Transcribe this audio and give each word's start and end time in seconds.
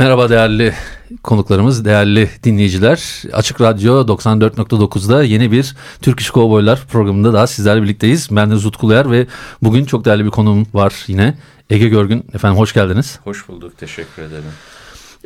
Merhaba 0.00 0.30
değerli 0.30 0.74
konuklarımız, 1.22 1.84
değerli 1.84 2.30
dinleyiciler. 2.44 3.22
Açık 3.32 3.60
Radyo 3.60 4.06
94.9'da 4.06 5.24
yeni 5.24 5.52
bir 5.52 5.74
Türk 6.02 6.20
İş 6.20 6.30
Kovboylar 6.30 6.86
programında 6.92 7.32
daha 7.32 7.46
sizlerle 7.46 7.82
birlikteyiz. 7.82 8.28
Ben 8.30 8.50
de 8.50 8.56
Zutkuluyer 8.56 9.10
ve 9.10 9.26
bugün 9.62 9.84
çok 9.84 10.04
değerli 10.04 10.24
bir 10.24 10.30
konuğum 10.30 10.66
var 10.74 11.04
yine. 11.06 11.38
Ege 11.70 11.88
Görgün. 11.88 12.24
Efendim 12.34 12.58
hoş 12.58 12.72
geldiniz. 12.72 13.18
Hoş 13.24 13.48
bulduk, 13.48 13.78
teşekkür 13.78 14.22
ederim. 14.22 14.44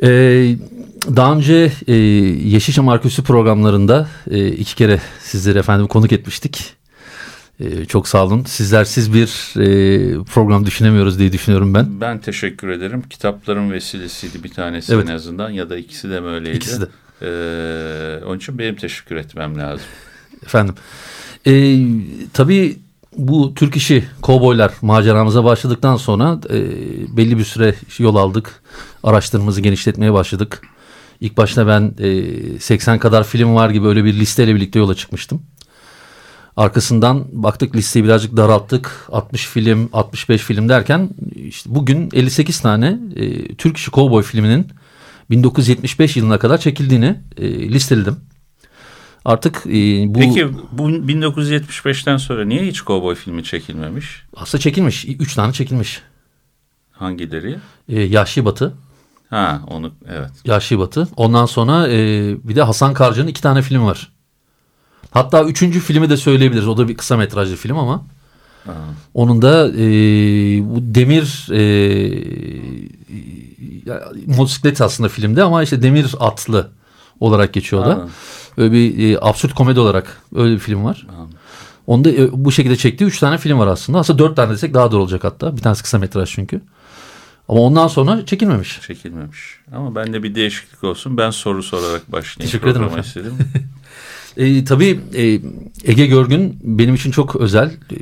Ee, 0.03 0.55
daha 1.15 1.33
önce 1.33 1.71
e, 1.87 1.93
Yeşilçam 2.49 2.89
Arküsü 2.89 3.23
programlarında 3.23 4.07
e, 4.31 4.47
iki 4.47 4.75
kere 4.75 5.01
sizleri 5.19 5.59
efendim 5.59 5.87
konuk 5.87 6.11
etmiştik. 6.11 6.73
Ee, 7.59 7.85
çok 7.85 8.07
sağ 8.07 8.25
olun. 8.25 8.43
Sizlersiz 8.43 9.13
bir 9.13 9.53
e, 9.59 10.23
program 10.23 10.65
düşünemiyoruz 10.65 11.19
diye 11.19 11.31
düşünüyorum 11.31 11.73
ben. 11.73 12.01
Ben 12.01 12.19
teşekkür 12.19 12.69
ederim. 12.69 13.03
Kitapların 13.09 13.71
vesilesiydi 13.71 14.43
bir 14.43 14.49
tanesi 14.49 14.93
Evet. 14.93 15.09
en 15.09 15.13
azından 15.13 15.49
ya 15.49 15.69
da 15.69 15.77
ikisi 15.77 16.09
de 16.09 16.19
mi 16.19 16.27
öyleydi? 16.27 16.57
İkisi 16.57 16.81
de. 16.81 16.85
Ee, 17.21 18.25
onun 18.25 18.37
için 18.37 18.57
benim 18.59 18.75
teşekkür 18.75 19.15
etmem 19.15 19.57
lazım. 19.57 19.85
Efendim. 20.45 20.75
Ee, 21.47 21.79
tabii 22.33 22.77
bu 23.17 23.53
Türk 23.53 23.75
işi 23.75 24.03
kovboylar 24.21 24.73
maceramıza 24.81 25.43
başladıktan 25.43 25.97
sonra 25.97 26.39
e, 26.49 26.59
belli 27.17 27.37
bir 27.37 27.43
süre 27.43 27.75
yol 27.97 28.15
aldık. 28.15 28.61
Araştırmamızı 29.03 29.61
genişletmeye 29.61 30.13
başladık. 30.13 30.61
İlk 31.21 31.37
başta 31.37 31.67
ben 31.67 31.93
e, 31.99 32.59
80 32.59 32.99
kadar 32.99 33.23
film 33.23 33.55
var 33.55 33.69
gibi 33.69 33.87
öyle 33.87 34.03
bir 34.05 34.13
listeyle 34.13 34.55
birlikte 34.55 34.79
yola 34.79 34.95
çıkmıştım. 34.95 35.41
Arkasından 36.57 37.25
baktık 37.31 37.75
listeyi 37.75 38.05
birazcık 38.05 38.37
daralttık. 38.37 39.07
60 39.11 39.47
film, 39.47 39.89
65 39.93 40.41
film 40.41 40.69
derken 40.69 41.09
işte 41.35 41.75
bugün 41.75 42.09
58 42.13 42.59
tane 42.59 42.99
e, 43.15 43.55
Türk 43.55 43.77
işi 43.77 43.91
kovboy 43.91 44.23
filminin 44.23 44.67
1975 45.29 46.17
yılına 46.17 46.39
kadar 46.39 46.57
çekildiğini 46.57 47.19
e, 47.37 47.69
listeledim. 47.69 48.17
Artık 49.25 49.63
e, 49.65 49.69
bu 50.15 50.19
Peki 50.19 50.47
bu 50.71 50.89
1975'ten 50.89 52.17
sonra 52.17 52.45
niye 52.45 52.65
hiç 52.65 52.81
kovboy 52.81 53.15
filmi 53.15 53.43
çekilmemiş? 53.43 54.23
aslında 54.35 54.61
çekilmiş. 54.61 55.05
3 55.05 55.35
tane 55.35 55.53
çekilmiş. 55.53 56.01
Hangileri? 56.91 57.55
E, 57.89 58.01
Yahşi 58.01 58.45
Batı, 58.45 58.73
Ha 59.29 59.61
onu 59.67 59.93
evet. 60.07 60.31
Yahşi 60.45 60.79
Batı. 60.79 61.07
Ondan 61.15 61.45
sonra 61.45 61.87
e, 61.87 61.97
bir 62.43 62.55
de 62.55 62.61
Hasan 62.61 62.93
Karca'nın 62.93 63.27
iki 63.27 63.41
tane 63.41 63.61
film 63.61 63.85
var. 63.85 64.11
Hatta 65.15 65.43
üçüncü 65.43 65.79
filmi 65.79 66.09
de 66.09 66.17
söyleyebiliriz. 66.17 66.67
O 66.67 66.77
da 66.77 66.87
bir 66.87 66.97
kısa 66.97 67.17
metrajlı 67.17 67.55
film 67.55 67.77
ama. 67.77 68.05
Ha. 68.65 68.73
Onun 69.13 69.41
da 69.41 69.69
e, 69.69 69.79
bu 70.75 70.95
demir 70.95 71.47
e, 71.51 71.61
motosiklet 74.25 74.81
aslında 74.81 75.09
filmde 75.09 75.43
ama 75.43 75.63
işte 75.63 75.81
demir 75.81 76.15
atlı 76.19 76.69
olarak 77.19 77.53
geçiyor 77.53 77.81
o 77.81 77.85
da. 77.85 77.93
Anladım. 77.93 78.11
Öyle 78.57 78.71
bir 78.71 79.13
e, 79.13 79.17
absürt 79.21 79.53
komedi 79.53 79.79
olarak 79.79 80.21
öyle 80.35 80.53
bir 80.53 80.59
film 80.59 80.85
var. 80.85 81.07
Anladım. 81.09 81.37
Onda 81.87 82.09
e, 82.09 82.29
bu 82.31 82.51
şekilde 82.51 82.75
çektiği 82.75 83.05
üç 83.05 83.19
tane 83.19 83.37
film 83.37 83.59
var 83.59 83.67
aslında. 83.67 83.99
Aslında 83.99 84.19
dört 84.19 84.35
tane 84.35 84.51
desek 84.53 84.73
daha 84.73 84.91
doğru 84.91 85.01
olacak 85.01 85.23
hatta. 85.23 85.57
Bir 85.57 85.61
tanesi 85.61 85.83
kısa 85.83 85.99
metraj 85.99 86.29
çünkü. 86.29 86.61
Ama 87.49 87.59
ondan 87.59 87.87
sonra 87.87 88.25
çekilmemiş. 88.25 88.81
Çekilmemiş. 88.87 89.59
Ama 89.75 89.95
ben 89.95 90.13
de 90.13 90.23
bir 90.23 90.35
değişiklik 90.35 90.83
olsun. 90.83 91.17
Ben 91.17 91.29
soru 91.29 91.63
sorarak 91.63 92.11
başlayayım. 92.11 92.51
Teşekkür 92.51 92.67
ederim 92.67 92.87
programa 92.87 92.99
efendim. 92.99 93.37
istedim. 93.37 93.69
E, 94.37 94.63
tabii 94.63 94.99
e, 95.15 95.23
Ege 95.91 96.05
Görgün 96.07 96.59
benim 96.63 96.95
için 96.95 97.11
çok 97.11 97.35
özel. 97.35 97.67
E, 97.67 97.97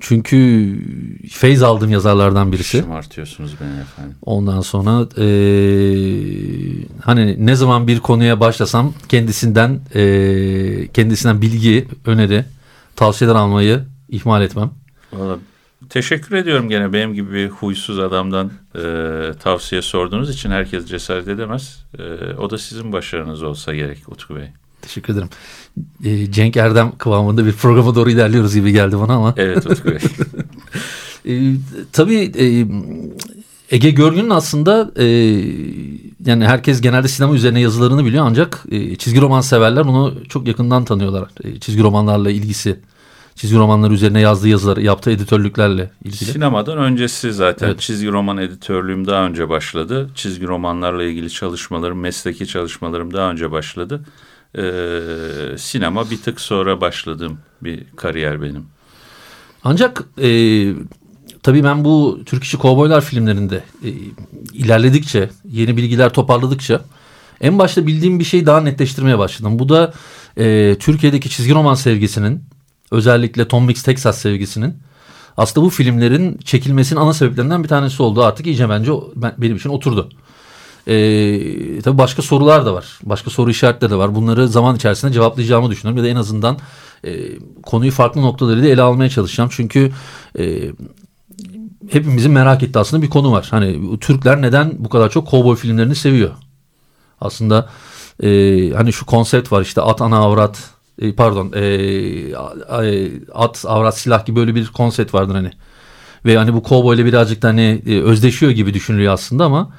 çünkü 0.00 0.78
feyz 1.30 1.62
aldığım 1.62 1.90
yazarlardan 1.90 2.52
birisi. 2.52 2.78
Şımartıyorsunuz 2.78 3.54
beni 3.60 3.80
efendim. 3.80 4.16
Ondan 4.22 4.60
sonra 4.60 5.08
e, 5.18 5.26
hani 7.02 7.46
ne 7.46 7.54
zaman 7.54 7.86
bir 7.86 8.00
konuya 8.00 8.40
başlasam 8.40 8.94
kendisinden 9.08 9.80
e, 9.94 10.88
kendisinden 10.94 11.42
bilgi, 11.42 11.88
öneri, 12.06 12.44
tavsiyeler 12.96 13.34
almayı 13.34 13.84
ihmal 14.08 14.42
etmem. 14.42 14.70
Vallahi 15.12 15.38
teşekkür 15.90 16.36
ediyorum 16.36 16.68
gene 16.68 16.92
benim 16.92 17.14
gibi 17.14 17.48
huysuz 17.48 17.98
adamdan 17.98 18.52
e, 18.74 18.82
tavsiye 19.40 19.82
sorduğunuz 19.82 20.30
için 20.30 20.50
herkes 20.50 20.86
cesaret 20.86 21.28
edemez. 21.28 21.84
E, 21.98 22.02
o 22.34 22.50
da 22.50 22.58
sizin 22.58 22.92
başarınız 22.92 23.42
olsa 23.42 23.74
gerek 23.74 24.08
Utku 24.08 24.36
Bey. 24.36 24.48
Teşekkür 24.84 25.12
ederim. 25.12 25.28
E, 26.04 26.32
Cenk 26.32 26.56
Erdem 26.56 26.92
kıvamında 26.98 27.46
bir 27.46 27.52
programa 27.52 27.94
doğru 27.94 28.10
ilerliyoruz 28.10 28.54
gibi 28.54 28.72
geldi 28.72 28.98
bana 28.98 29.14
ama. 29.14 29.34
Evet 29.36 29.66
Utku 29.66 29.88
Bey. 29.90 29.98
E, 31.28 31.54
tabii 31.92 32.32
e, 32.38 32.66
Ege 33.70 33.90
Görgün'ün 33.90 34.30
aslında 34.30 34.90
e, 34.96 35.04
yani 36.26 36.46
herkes 36.46 36.80
genelde 36.80 37.08
sinema 37.08 37.34
üzerine 37.34 37.60
yazılarını 37.60 38.04
biliyor 38.04 38.24
ancak 38.28 38.64
e, 38.70 38.96
çizgi 38.96 39.20
roman 39.20 39.40
severler 39.40 39.80
onu 39.80 40.14
çok 40.28 40.48
yakından 40.48 40.84
tanıyorlar. 40.84 41.28
E, 41.44 41.60
çizgi 41.60 41.82
romanlarla 41.82 42.30
ilgisi, 42.30 42.80
çizgi 43.34 43.56
romanlar 43.56 43.90
üzerine 43.90 44.20
yazdığı 44.20 44.48
yazıları, 44.48 44.82
yaptığı 44.82 45.10
editörlüklerle 45.10 45.90
ilgili. 46.04 46.30
Sinemadan 46.32 46.78
öncesi 46.78 47.32
zaten 47.32 47.66
Evet. 47.66 47.80
çizgi 47.80 48.08
roman 48.08 48.38
editörlüğüm 48.38 49.06
daha 49.06 49.26
önce 49.26 49.48
başladı. 49.48 50.10
Çizgi 50.14 50.46
romanlarla 50.46 51.04
ilgili 51.04 51.30
çalışmalarım, 51.30 52.00
mesleki 52.00 52.46
çalışmalarım 52.46 53.14
daha 53.14 53.30
önce 53.30 53.50
başladı. 53.50 54.00
E, 54.58 55.58
sinema 55.58 56.10
bir 56.10 56.22
tık 56.22 56.40
sonra 56.40 56.80
başladığım 56.80 57.38
bir 57.62 57.84
kariyer 57.96 58.42
benim. 58.42 58.66
Ancak 59.64 60.04
e, 60.22 60.28
tabii 61.42 61.64
ben 61.64 61.84
bu 61.84 62.20
Türk 62.26 62.44
işi 62.44 62.58
kovboylar 62.58 63.00
filmlerinde 63.00 63.62
e, 63.84 63.88
ilerledikçe, 64.52 65.30
yeni 65.50 65.76
bilgiler 65.76 66.12
toparladıkça 66.12 66.80
en 67.40 67.58
başta 67.58 67.86
bildiğim 67.86 68.18
bir 68.18 68.24
şeyi 68.24 68.46
daha 68.46 68.60
netleştirmeye 68.60 69.18
başladım. 69.18 69.58
Bu 69.58 69.68
da 69.68 69.92
e, 70.38 70.76
Türkiye'deki 70.80 71.30
çizgi 71.30 71.54
roman 71.54 71.74
sevgisinin, 71.74 72.44
özellikle 72.90 73.48
Tom 73.48 73.64
Mix 73.64 73.82
Texas 73.82 74.18
sevgisinin 74.18 74.74
aslında 75.36 75.66
bu 75.66 75.70
filmlerin 75.70 76.38
çekilmesinin 76.44 77.00
ana 77.00 77.14
sebeplerinden 77.14 77.62
bir 77.62 77.68
tanesi 77.68 78.02
oldu. 78.02 78.24
Artık 78.24 78.46
iyice 78.46 78.68
bence 78.68 78.92
benim 79.38 79.56
için 79.56 79.68
oturdu. 79.68 80.08
Ee, 80.88 81.80
tabii 81.82 81.98
başka 81.98 82.22
sorular 82.22 82.66
da 82.66 82.74
var. 82.74 82.98
Başka 83.02 83.30
soru 83.30 83.50
işaretleri 83.50 83.90
de 83.90 83.96
var. 83.96 84.14
Bunları 84.14 84.48
zaman 84.48 84.76
içerisinde 84.76 85.12
cevaplayacağımı 85.12 85.70
düşünüyorum. 85.70 85.98
Ya 85.98 86.04
da 86.04 86.08
en 86.08 86.16
azından 86.20 86.58
e, 87.04 87.38
konuyu 87.62 87.92
farklı 87.92 88.22
noktalarıyla 88.22 88.68
ele 88.68 88.82
almaya 88.82 89.10
çalışacağım. 89.10 89.50
Çünkü 89.52 89.92
e, 90.38 90.70
hepimizin 91.90 92.32
merak 92.32 92.62
ettiği 92.62 92.78
aslında 92.78 93.02
bir 93.02 93.10
konu 93.10 93.32
var. 93.32 93.46
Hani 93.50 93.98
Türkler 93.98 94.42
neden 94.42 94.72
bu 94.78 94.88
kadar 94.88 95.10
çok 95.10 95.28
kovboy 95.28 95.56
filmlerini 95.56 95.94
seviyor? 95.94 96.30
Aslında 97.20 97.68
e, 98.22 98.28
hani 98.70 98.92
şu 98.92 99.06
konsept 99.06 99.52
var 99.52 99.62
işte 99.62 99.80
at 99.80 100.02
ana 100.02 100.18
avrat 100.18 100.70
e, 100.98 101.14
pardon 101.14 101.52
e, 101.54 101.64
e, 101.64 103.10
at 103.32 103.64
avrat 103.68 103.98
silah 103.98 104.26
gibi 104.26 104.36
böyle 104.36 104.54
bir 104.54 104.66
konsept 104.66 105.14
vardır 105.14 105.34
hani. 105.34 105.50
Ve 106.24 106.36
hani 106.36 106.54
bu 106.54 106.62
kovboy 106.62 106.96
ile 106.96 107.04
birazcık 107.04 107.42
da 107.42 107.48
hani 107.48 107.82
e, 107.86 108.00
özdeşiyor 108.00 108.52
gibi 108.52 108.74
düşünülüyor 108.74 109.12
aslında 109.12 109.44
ama 109.44 109.70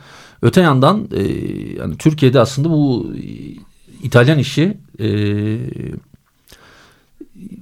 öte 0.46 0.62
yandan 0.62 1.08
e, 1.16 1.22
yani 1.80 1.98
Türkiye'de 1.98 2.40
aslında 2.40 2.70
bu 2.70 3.14
İtalyan 4.04 4.40
işi 4.40 4.78
e, 5.00 5.08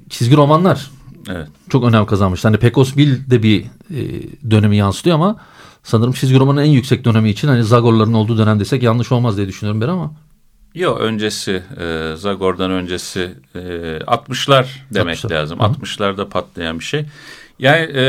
çizgi 0.09 0.35
romanlar 0.35 0.91
Evet. 1.29 1.47
çok 1.69 1.83
önem 1.83 2.05
kazanmış. 2.05 2.45
Hani 2.45 2.57
Pecos 2.57 2.97
Bill 2.97 3.29
de 3.29 3.43
bir 3.43 3.61
e, 3.63 3.99
dönemi 4.51 4.77
yansıtıyor 4.77 5.15
ama 5.15 5.35
sanırım 5.83 6.13
çizgi 6.13 6.39
romanın 6.39 6.61
en 6.61 6.69
yüksek 6.69 7.05
dönemi 7.05 7.29
için 7.29 7.47
hani 7.47 7.63
Zagor'ların 7.63 8.13
olduğu 8.13 8.37
dönem 8.37 8.59
desek 8.59 8.83
yanlış 8.83 9.11
olmaz 9.11 9.37
diye 9.37 9.47
düşünüyorum 9.47 9.81
ben 9.81 9.87
ama. 9.87 10.13
Yok 10.75 11.01
öncesi 11.01 11.63
e, 11.79 12.13
Zagor'dan 12.17 12.71
öncesi 12.71 13.31
e, 13.55 13.59
60'lar 14.07 14.65
demek 14.93 15.17
60'lar. 15.17 15.31
lazım. 15.31 15.59
Hı. 15.59 15.63
60'larda 15.63 16.29
patlayan 16.29 16.79
bir 16.79 16.83
şey. 16.83 17.05
Yani 17.59 17.91
e, 17.95 18.05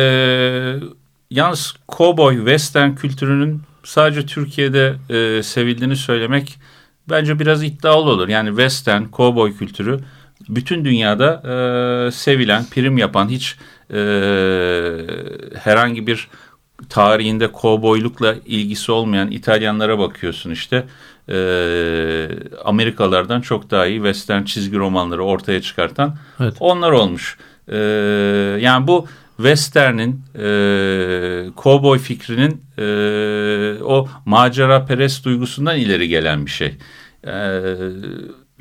yalnız 1.31 1.75
cowboy 1.97 2.37
western 2.37 2.95
kültürünün 2.95 3.61
sadece 3.85 4.27
Türkiye'de 4.27 4.95
e, 5.11 5.43
sevildiğini 5.43 5.97
söylemek 5.97 6.59
bence 7.09 7.39
biraz 7.39 7.63
iddialı 7.63 8.11
olur. 8.11 8.29
Yani 8.29 8.49
western, 8.49 9.03
cowboy 9.13 9.57
kültürü 9.57 9.99
bütün 10.49 10.85
dünyada 10.85 11.43
e, 11.45 12.11
sevilen, 12.11 12.65
prim 12.71 12.99
yapan, 12.99 13.29
hiç 13.29 13.57
e, 13.91 13.97
herhangi 15.59 16.07
bir 16.07 16.29
tarihinde 16.89 17.53
kovboylukla 17.53 18.35
ilgisi 18.47 18.93
olmayan 18.93 19.31
İtalyanlara 19.31 19.99
bakıyorsun 19.99 20.51
işte. 20.51 20.85
E, 21.29 21.37
Amerikalardan 22.65 23.41
çok 23.41 23.71
daha 23.71 23.87
iyi 23.87 23.97
western 23.99 24.43
çizgi 24.43 24.77
romanları 24.77 25.25
ortaya 25.25 25.63
çıkartan 25.63 26.17
evet. 26.41 26.55
onlar 26.61 26.91
olmuş. 26.91 27.39
E, 27.69 27.77
yani 28.61 28.87
bu 28.87 29.07
western'in, 29.37 30.23
e, 30.35 31.51
cowboy 31.57 31.99
fikrinin 31.99 32.63
e, 32.79 33.83
o 33.83 34.09
macera 34.25 34.85
perest 34.85 35.25
duygusundan 35.25 35.77
ileri 35.77 36.09
gelen 36.09 36.47
bir 36.47 36.51
şey. 36.51 36.75
E, 37.27 37.61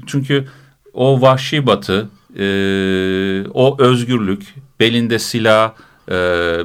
çünkü 0.07 0.47
o 0.93 1.21
vahşi 1.21 1.65
batı, 1.67 2.09
e, 2.39 2.45
o 3.53 3.81
özgürlük, 3.81 4.55
belinde 4.79 5.19
silah, 5.19 5.71
e, 6.11 6.13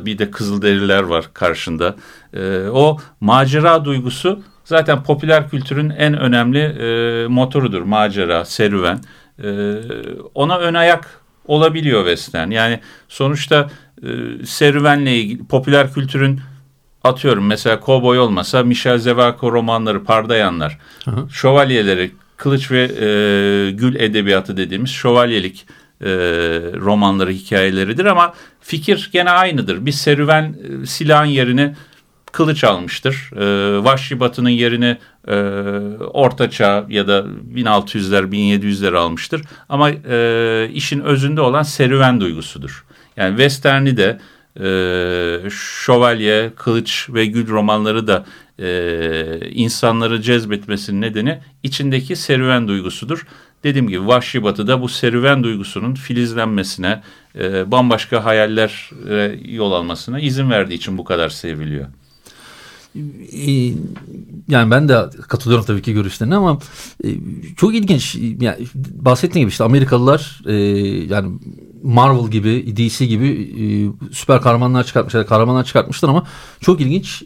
bir 0.06 0.18
de 0.18 0.30
kızılderililer 0.30 1.02
var 1.02 1.30
karşında. 1.34 1.96
E, 2.34 2.68
o 2.72 2.98
macera 3.20 3.84
duygusu 3.84 4.42
zaten 4.64 5.02
popüler 5.02 5.50
kültürün 5.50 5.90
en 5.90 6.18
önemli 6.18 6.58
e, 6.58 7.26
motorudur. 7.26 7.82
Macera, 7.82 8.44
serüven. 8.44 9.00
E, 9.44 9.76
ona 10.34 10.58
ön 10.58 10.74
ayak 10.74 11.20
olabiliyor 11.46 12.00
western. 12.00 12.50
Yani 12.50 12.80
sonuçta 13.08 13.70
e, 14.02 14.46
serüvenle 14.46 15.16
ilgili 15.16 15.44
popüler 15.44 15.92
kültürün 15.92 16.40
atıyorum 17.04 17.46
mesela 17.46 17.80
kovboy 17.80 18.18
olmasa 18.18 18.62
Michel 18.62 18.98
Zevako 18.98 19.52
romanları, 19.52 20.04
Pardayanlar, 20.04 20.78
hı 21.04 21.10
hı. 21.10 21.30
şövalyeleri, 21.30 22.10
kılıç 22.36 22.70
ve 22.70 22.82
e, 22.82 23.70
gül 23.70 23.94
edebiyatı 23.94 24.56
dediğimiz 24.56 24.90
şövalyelik 24.90 25.66
e, 26.00 26.08
romanları, 26.80 27.30
hikayeleridir 27.30 28.04
ama 28.04 28.34
fikir 28.60 29.10
gene 29.12 29.30
aynıdır. 29.30 29.86
Bir 29.86 29.92
serüven 29.92 30.54
e, 30.82 30.86
silahın 30.86 31.26
yerini 31.26 31.74
kılıç 32.32 32.64
almıştır. 32.64 33.30
E, 33.36 33.84
Vahşi 33.84 34.20
Batı'nın 34.20 34.48
yerini 34.48 34.98
e, 35.28 35.34
Orta 36.04 36.50
Çağ 36.50 36.86
ya 36.88 37.08
da 37.08 37.26
1600'ler, 37.54 38.30
1700'ler 38.30 38.96
almıştır. 38.96 39.42
Ama 39.68 39.90
e, 39.90 40.68
işin 40.72 41.00
özünde 41.00 41.40
olan 41.40 41.62
serüven 41.62 42.20
duygusudur. 42.20 42.84
Yani 43.18 43.30
Western'i 43.30 43.96
de 43.96 44.18
e, 44.56 45.50
Şövalye, 45.50 46.52
Kılıç 46.56 47.06
ve 47.10 47.26
Gül 47.26 47.48
romanları 47.48 48.06
da 48.06 48.26
e, 48.58 49.50
insanları 49.50 50.22
cezbetmesinin 50.22 51.00
nedeni 51.00 51.38
içindeki 51.62 52.16
serüven 52.16 52.68
duygusudur. 52.68 53.26
Dediğim 53.64 53.88
gibi 53.88 54.06
Vahşi 54.06 54.42
Batı'da 54.42 54.82
bu 54.82 54.88
serüven 54.88 55.42
duygusunun 55.42 55.94
filizlenmesine, 55.94 57.02
e, 57.38 57.70
bambaşka 57.70 58.24
hayaller 58.24 58.90
yol 59.44 59.72
almasına 59.72 60.20
izin 60.20 60.50
verdiği 60.50 60.74
için 60.74 60.98
bu 60.98 61.04
kadar 61.04 61.28
seviliyor. 61.28 61.86
Ee, 63.32 63.72
yani 64.48 64.70
ben 64.70 64.88
de 64.88 64.96
katılıyorum 65.28 65.66
tabii 65.66 65.82
ki 65.82 65.92
görüşlerine 65.92 66.36
ama 66.36 66.58
e, 67.04 67.08
çok 67.56 67.74
ilginç. 67.74 68.16
Yani 68.40 68.56
bahsettiğim 68.94 69.46
gibi 69.46 69.50
işte 69.50 69.64
Amerikalılar 69.64 70.40
e, 70.46 70.54
yani 71.14 71.38
Marvel 71.82 72.30
gibi, 72.30 72.76
DC 72.76 73.06
gibi 73.06 73.28
e, 73.28 73.64
süper 74.12 74.40
kahramanlar 74.40 74.84
çıkartmışlar, 74.84 75.26
kahramanlar 75.26 75.64
çıkartmışlar 75.64 76.08
ama 76.08 76.24
çok 76.60 76.80
ilginç. 76.80 77.22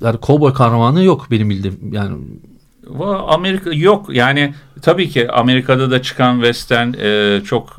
Yani 0.00 0.18
cowboy 0.22 0.52
kahramanı 0.52 1.04
yok 1.04 1.26
benim 1.30 1.50
bildiğim. 1.50 1.78
Yani 1.92 2.16
Amerika 3.28 3.72
yok 3.72 4.14
yani 4.14 4.54
tabii 4.82 5.08
ki 5.08 5.30
Amerika'da 5.32 5.90
da 5.90 6.02
çıkan 6.02 6.34
western 6.34 6.92
çok 7.42 7.78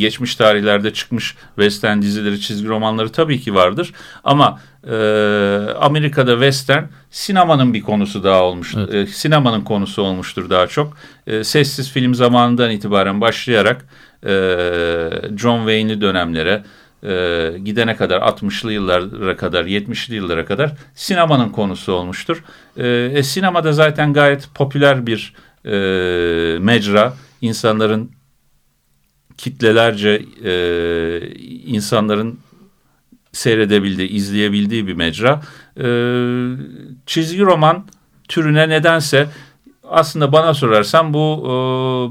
geçmiş 0.00 0.36
tarihlerde 0.36 0.92
çıkmış 0.92 1.36
western 1.54 2.02
dizileri, 2.02 2.40
çizgi 2.40 2.68
romanları 2.68 3.12
tabii 3.12 3.40
ki 3.40 3.54
vardır. 3.54 3.92
Ama 4.24 4.60
e, 4.86 4.94
Amerika'da 5.80 6.32
western 6.32 6.84
sinemanın 7.10 7.74
bir 7.74 7.80
konusu 7.80 8.24
daha 8.24 8.42
olmuştur. 8.42 8.88
Evet. 8.92 9.08
E, 9.08 9.12
sinemanın 9.12 9.60
konusu 9.60 10.02
olmuştur 10.02 10.50
daha 10.50 10.66
çok. 10.66 10.96
E, 11.26 11.44
sessiz 11.44 11.90
film 11.92 12.14
zamanından 12.14 12.70
itibaren 12.70 13.20
başlayarak 13.20 13.86
e, 14.26 14.32
John 15.36 15.58
Wayne'li 15.58 16.00
dönemlere 16.00 16.64
e, 17.02 17.52
gidene 17.64 17.96
kadar 17.96 18.20
60'lı 18.20 18.72
yıllara 18.72 19.36
kadar 19.36 19.64
70'li 19.64 20.14
yıllara 20.14 20.44
kadar 20.44 20.72
sinemanın 20.94 21.48
konusu 21.48 21.92
olmuştur. 21.92 22.44
E, 22.76 22.88
e, 22.88 23.22
sinemada 23.22 23.72
zaten 23.72 24.12
gayet 24.12 24.48
popüler 24.54 25.06
bir 25.06 25.34
e, 25.64 25.70
mecra. 26.58 27.14
İnsanların 27.40 28.10
kitlelerce 29.40 30.22
e, 30.44 30.52
insanların 31.66 32.38
seyredebildiği, 33.32 34.08
izleyebildiği 34.08 34.86
bir 34.86 34.94
mecra. 34.94 35.42
E, 35.76 35.86
çizgi 37.06 37.42
roman 37.42 37.84
türüne 38.28 38.68
nedense 38.68 39.26
aslında 39.84 40.32
bana 40.32 40.54
sorarsan 40.54 41.14
bu 41.14 41.42
e, 41.44 41.50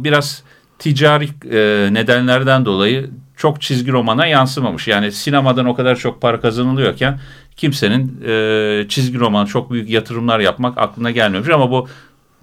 biraz 0.03 0.43
ticari 0.79 1.29
e, 1.51 1.93
nedenlerden 1.93 2.65
dolayı 2.65 3.09
çok 3.37 3.61
çizgi 3.61 3.91
romana 3.91 4.25
yansımamış. 4.27 4.87
Yani 4.87 5.11
sinemadan 5.11 5.65
o 5.65 5.75
kadar 5.75 5.95
çok 5.95 6.21
para 6.21 6.39
kazanılıyorken 6.39 7.19
kimsenin 7.55 8.21
e, 8.25 8.85
çizgi 8.89 9.19
roman 9.19 9.45
çok 9.45 9.71
büyük 9.71 9.89
yatırımlar 9.89 10.39
yapmak 10.39 10.77
aklına 10.77 11.11
gelmemiş 11.11 11.49
ama 11.49 11.71
bu 11.71 11.87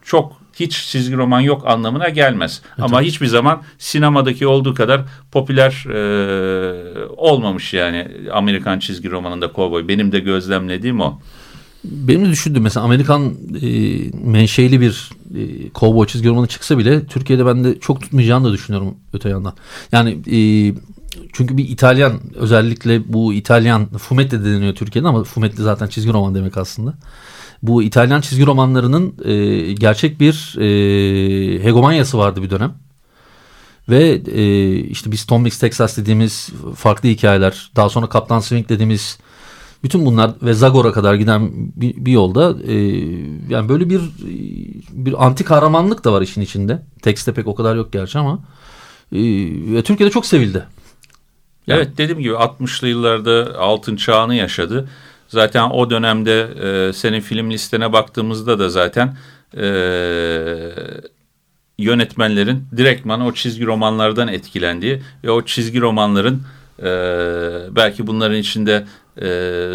çok 0.02 0.45
hiç 0.60 0.86
çizgi 0.86 1.16
roman 1.16 1.40
yok 1.40 1.66
anlamına 1.66 2.08
gelmez. 2.08 2.62
Evet. 2.66 2.78
Ama 2.78 3.02
hiçbir 3.02 3.26
zaman 3.26 3.62
sinemadaki 3.78 4.46
olduğu 4.46 4.74
kadar 4.74 5.00
popüler 5.32 5.84
e, 5.92 7.06
olmamış 7.16 7.74
yani 7.74 8.08
Amerikan 8.32 8.78
çizgi 8.78 9.10
romanında 9.10 9.52
kovboy. 9.52 9.88
Benim 9.88 10.12
de 10.12 10.20
gözlemlediğim 10.20 11.00
o. 11.00 11.20
Benim 11.84 12.24
de 12.24 12.30
düşündüğüm 12.30 12.62
mesela 12.62 12.84
Amerikan 12.84 13.34
e, 13.62 13.68
menşeli 14.30 14.80
bir 14.80 15.10
e, 15.36 15.68
kovboy 15.68 16.06
çizgi 16.06 16.28
romanı 16.28 16.46
çıksa 16.46 16.78
bile 16.78 17.06
Türkiye'de 17.06 17.46
ben 17.46 17.64
de 17.64 17.80
çok 17.80 18.02
tutmayacağını 18.02 18.48
da 18.48 18.52
düşünüyorum 18.52 18.94
öte 19.12 19.28
yandan. 19.28 19.54
Yani 19.92 20.10
e, 20.10 20.38
çünkü 21.32 21.56
bir 21.56 21.68
İtalyan 21.68 22.20
özellikle 22.34 23.12
bu 23.12 23.34
İtalyan 23.34 23.86
Fumetti 23.86 24.44
de 24.44 24.44
deniyor 24.44 24.74
Türkiye'de 24.74 25.08
ama 25.08 25.24
Fumetti 25.24 25.62
zaten 25.62 25.86
çizgi 25.86 26.12
roman 26.12 26.34
demek 26.34 26.56
aslında 26.56 26.94
bu 27.62 27.82
İtalyan 27.82 28.20
çizgi 28.20 28.46
romanlarının 28.46 29.14
e, 29.24 29.72
gerçek 29.72 30.20
bir 30.20 30.56
e, 30.58 31.64
hegemonyası 31.64 32.18
vardı 32.18 32.42
bir 32.42 32.50
dönem. 32.50 32.74
Ve 33.88 34.22
e, 34.32 34.74
işte 34.74 35.12
biz 35.12 35.26
Tom 35.26 35.42
Mix 35.42 35.58
Texas 35.58 35.96
dediğimiz 35.96 36.50
farklı 36.74 37.08
hikayeler, 37.08 37.70
daha 37.76 37.88
sonra 37.88 38.08
Kaptan 38.08 38.40
Swing 38.40 38.68
dediğimiz 38.68 39.18
bütün 39.84 40.06
bunlar 40.06 40.30
ve 40.42 40.54
Zagor'a 40.54 40.92
kadar 40.92 41.14
giden 41.14 41.50
bir, 41.52 42.06
bir 42.06 42.12
yolda 42.12 42.56
e, 42.66 42.74
yani 43.48 43.68
böyle 43.68 43.90
bir 43.90 44.00
bir 44.92 45.26
anti 45.26 45.44
kahramanlık 45.44 46.04
da 46.04 46.12
var 46.12 46.22
işin 46.22 46.40
içinde. 46.40 46.82
Tekste 47.02 47.34
pek 47.34 47.46
o 47.46 47.54
kadar 47.54 47.76
yok 47.76 47.92
gerçi 47.92 48.18
ama 48.18 48.38
e, 49.12 49.18
Türkiye'de 49.82 50.10
çok 50.10 50.26
sevildi. 50.26 50.64
Yani, 51.66 51.78
evet 51.78 51.98
dediğim 51.98 52.20
gibi 52.20 52.34
60'lı 52.34 52.88
yıllarda 52.88 53.58
altın 53.58 53.96
çağını 53.96 54.34
yaşadı. 54.34 54.88
Zaten 55.28 55.70
o 55.70 55.90
dönemde 55.90 56.48
e, 56.62 56.92
senin 56.92 57.20
film 57.20 57.50
listene 57.50 57.92
baktığımızda 57.92 58.58
da 58.58 58.68
zaten 58.68 59.16
e, 59.56 59.66
yönetmenlerin 61.78 62.64
direktman 62.76 63.20
o 63.20 63.32
çizgi 63.32 63.66
romanlardan 63.66 64.28
etkilendiği 64.28 65.02
ve 65.24 65.30
o 65.30 65.42
çizgi 65.42 65.80
romanların 65.80 66.42
e, 66.82 66.88
belki 67.70 68.06
bunların 68.06 68.36
içinde 68.36 68.84
e, 69.22 69.28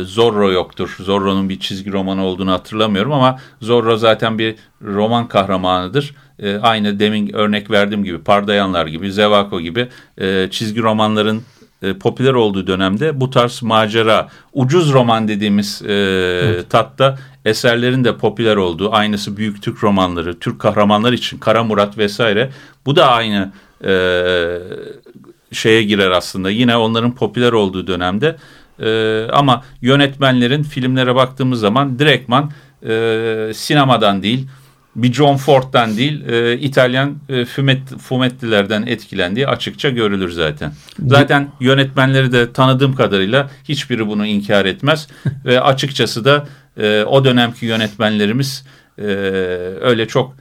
Zorro 0.04 0.52
yoktur. 0.52 0.96
Zorro'nun 1.00 1.50
bir 1.50 1.60
çizgi 1.60 1.92
romanı 1.92 2.26
olduğunu 2.26 2.52
hatırlamıyorum 2.52 3.12
ama 3.12 3.40
Zorro 3.62 3.98
zaten 3.98 4.38
bir 4.38 4.56
roman 4.82 5.28
kahramanıdır. 5.28 6.16
E, 6.40 6.58
aynı 6.58 7.00
demin 7.00 7.34
örnek 7.34 7.72
verdiğim 7.72 8.04
gibi 8.04 8.24
Pardayanlar 8.24 8.88
gibi, 8.88 9.12
Zevako 9.12 9.62
gibi 9.62 9.88
e, 10.18 10.48
çizgi 10.52 10.82
romanların 10.82 11.44
e, 11.82 11.94
popüler 11.94 12.34
olduğu 12.34 12.68
dönemde 12.68 13.22
bu 13.22 13.30
tarz 13.30 13.64
macera, 13.64 14.30
ucuz 14.54 14.94
roman 14.94 15.28
dediğimiz 15.28 15.82
e, 15.82 15.94
evet. 15.94 16.70
tatta 16.70 17.18
eserlerin 17.46 18.04
de 18.04 18.18
popüler 18.18 18.56
olduğu, 18.56 18.94
aynısı 18.94 19.38
büyük 19.38 19.62
Türk 19.62 19.84
romanları, 19.84 20.40
Türk 20.40 20.60
kahramanlar 20.60 21.14
için 21.14 21.38
Kara 21.38 21.64
Murat 21.64 21.98
vesaire 21.98 22.50
bu 22.86 22.96
da 22.96 23.12
aynı 23.12 23.52
e, 23.86 23.94
şeye 25.52 25.84
girer 25.84 26.12
aslında. 26.12 26.50
Yine 26.50 26.78
onların 26.78 27.16
popüler 27.16 27.52
olduğu 27.52 27.88
dönemde 27.88 28.36
e, 28.80 29.22
ama 29.32 29.64
yönetmenlerin 29.82 30.64
filmlere 30.64 31.16
baktığımız 31.16 31.60
zaman 31.60 32.00
direktman 32.00 32.52
e, 32.88 33.52
sinemadan 33.56 34.24
değil, 34.24 34.48
bir 34.96 35.14
John 35.14 35.38
Ford'dan 35.38 35.98
değil 35.98 36.30
e, 36.30 36.58
İtalyan 36.58 37.18
e, 37.30 37.46
Fumet, 37.46 37.98
Fumettilerden 37.98 38.86
etkilendiği 38.86 39.48
açıkça 39.48 39.90
görülür 39.90 40.32
zaten. 40.32 40.74
Zaten 41.08 41.52
yönetmenleri 41.60 42.32
de 42.32 42.54
tanıdığım 42.54 42.96
kadarıyla 42.96 43.50
hiçbiri 43.70 44.08
bunu 44.08 44.26
inkar 44.26 44.66
etmez 44.66 45.08
ve 45.46 45.62
açıkçası 45.62 46.26
da 46.26 46.48
e, 46.78 47.04
o 47.04 47.26
dönemki 47.26 47.66
yönetmenlerimiz 47.66 48.66
e, 48.98 49.04
öyle 49.82 50.08
çok 50.08 50.36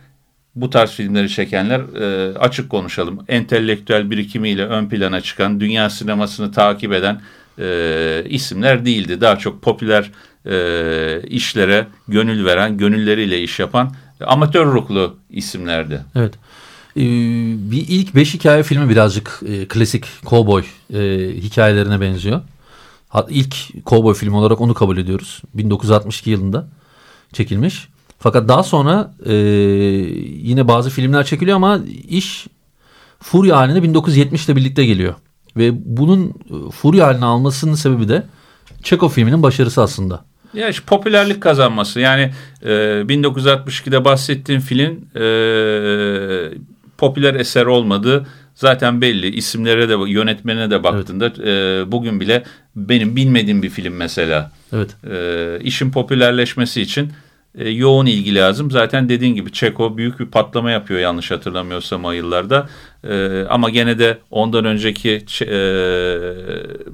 bu 0.55 0.71
tarz 0.71 0.91
filmleri 0.91 1.29
çekenler 1.29 1.81
e, 1.81 2.39
açık 2.39 2.71
konuşalım. 2.71 3.25
Entelektüel 3.29 4.11
birikimiyle 4.11 4.67
ön 4.67 4.89
plana 4.89 5.21
çıkan, 5.21 5.61
dünya 5.61 5.91
sinemasını 5.91 6.53
takip 6.53 6.93
eden 6.93 7.21
e, 7.59 8.25
isimler 8.29 8.85
değildi. 8.85 9.21
Daha 9.21 9.39
çok 9.39 9.63
popüler 9.63 10.11
e, 10.47 11.23
işlere 11.29 11.87
gönül 12.09 12.45
veren, 12.45 12.79
gönülleriyle 12.79 13.43
iş 13.43 13.59
yapan 13.59 13.93
amatör 14.27 14.67
ruhlu 14.67 15.17
isimlerdi. 15.31 16.05
Evet. 16.15 16.35
Ee, 16.97 17.01
bir 17.71 17.89
ilk 17.89 18.15
beş 18.15 18.35
hikaye 18.35 18.63
filmi 18.63 18.89
birazcık 18.89 19.41
e, 19.47 19.69
klasik 19.69 20.05
cowboy 20.27 20.65
e, 20.95 20.99
hikayelerine 21.37 22.01
benziyor. 22.01 22.41
İlk 23.29 23.85
cowboy 23.87 24.15
filmi 24.15 24.37
olarak 24.37 24.61
onu 24.61 24.75
kabul 24.75 24.99
ediyoruz. 24.99 25.43
1962 25.55 26.31
yılında 26.31 26.69
çekilmiş. 27.33 27.89
Fakat 28.19 28.49
daha 28.49 28.63
sonra 28.63 29.15
e, 29.27 29.35
yine 29.35 30.69
bazı 30.69 30.91
filmler 30.91 31.25
çekiliyor 31.25 31.57
ama 31.57 31.81
iş 32.09 32.47
furya 33.21 33.57
haline 33.57 33.83
1970 33.83 34.47
ile 34.47 34.57
birlikte 34.57 34.87
geliyor. 34.87 35.15
Ve 35.57 35.71
bunun 35.97 36.35
furya 36.71 37.07
haline 37.07 37.25
almasının 37.25 37.75
sebebi 37.75 38.09
de 38.09 38.27
Çeko 38.83 39.09
filminin 39.09 39.43
başarısı 39.43 39.83
aslında. 39.83 40.25
Ya 40.55 40.69
işte 40.69 40.83
popülerlik 40.87 41.41
kazanması 41.43 42.01
yani 42.01 42.33
e, 42.63 42.69
1962'de 42.69 44.05
bahsettiğim 44.05 44.61
film 44.61 44.91
e, 45.15 45.25
popüler 46.99 47.35
eser 47.35 47.67
olmadı 47.67 48.27
zaten 48.55 49.01
belli 49.01 49.37
isimlere 49.37 49.89
de 49.89 50.11
yönetmenine 50.11 50.71
de 50.71 50.83
baktığında 50.83 51.27
evet. 51.27 51.39
e, 51.39 51.93
bugün 51.93 52.21
bile 52.21 52.45
benim 52.77 53.17
bilmediğim 53.17 53.63
bir 53.63 53.71
film 53.71 53.95
mesela. 53.95 54.53
Evet. 54.73 54.97
E, 55.11 55.59
işin 55.65 55.91
popülerleşmesi 55.91 56.83
için 56.83 57.13
e, 57.59 57.69
yoğun 57.69 58.07
ilgi 58.07 58.35
lazım. 58.35 58.71
Zaten 58.71 59.09
dediğin 59.09 59.35
gibi 59.35 59.53
Çeko 59.53 59.97
büyük 59.97 60.21
bir 60.21 60.27
patlama 60.27 60.71
yapıyor 60.71 61.01
yanlış 61.01 61.31
hatırlamıyorsam 61.31 62.05
o 62.05 62.13
yıllarda. 62.13 62.69
E, 63.05 63.45
ama 63.51 63.71
gene 63.71 63.99
de 63.99 64.19
ondan 64.31 64.65
önceki 64.65 65.25
e, 65.43 65.57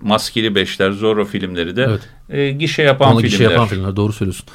Maskeli 0.02 0.54
Beşler, 0.54 0.90
Zorro 0.90 1.25
filmleri 1.25 1.76
de 1.76 1.82
evet. 1.88 2.00
e, 2.30 2.50
gişe 2.50 2.82
yapan 2.82 3.08
Ona 3.12 3.16
filmler. 3.16 3.30
Gişe 3.30 3.44
yapan 3.44 3.66
filmler 3.66 3.96
doğru 3.96 4.12
söylüyorsun. 4.12 4.46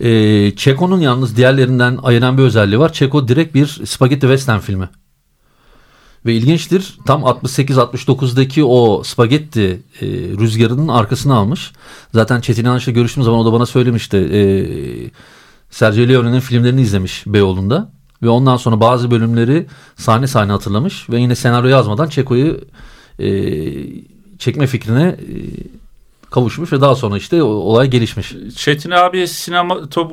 E, 0.00 0.56
Çeko'nun 0.56 1.00
yalnız 1.00 1.36
diğerlerinden 1.36 1.98
ayıran 2.02 2.38
bir 2.38 2.42
özelliği 2.42 2.78
var. 2.78 2.92
Çeko 2.92 3.28
direkt 3.28 3.54
bir 3.54 3.66
spagetti 3.66 4.20
western 4.20 4.58
filmi. 4.58 4.88
Ve 6.26 6.34
ilginçtir 6.34 6.98
tam 7.06 7.22
68-69'daki 7.22 8.64
o 8.64 9.02
spagetti 9.04 9.82
e, 10.00 10.06
rüzgarının 10.40 10.88
arkasını 10.88 11.34
almış. 11.34 11.72
Zaten 12.14 12.40
Çetin 12.40 12.62
İnanç'la 12.62 12.92
görüştüğüm 12.92 13.24
zaman 13.24 13.40
o 13.40 13.46
da 13.46 13.52
bana 13.52 13.66
söylemişti. 13.66 14.16
E, 14.16 14.40
Sergio 15.70 16.08
Leone'nin 16.08 16.40
filmlerini 16.40 16.80
izlemiş 16.80 17.24
Beyoğlu'nda. 17.26 17.97
Ve 18.22 18.28
ondan 18.28 18.56
sonra 18.56 18.80
bazı 18.80 19.10
bölümleri 19.10 19.66
sahne 19.96 20.26
sahne 20.26 20.52
hatırlamış. 20.52 21.10
Ve 21.10 21.20
yine 21.20 21.34
senaryo 21.34 21.68
yazmadan 21.68 22.08
Çeko'yu 22.08 22.60
e, 23.18 23.28
çekme 24.38 24.66
fikrine 24.66 25.02
e, 25.02 25.16
kavuşmuş 26.30 26.72
ve 26.72 26.80
daha 26.80 26.94
sonra 26.94 27.16
işte 27.16 27.42
olay 27.42 27.88
gelişmiş. 27.88 28.34
Çetin 28.56 28.90
abi 28.90 29.28
sinema 29.28 29.88
top, 29.88 30.12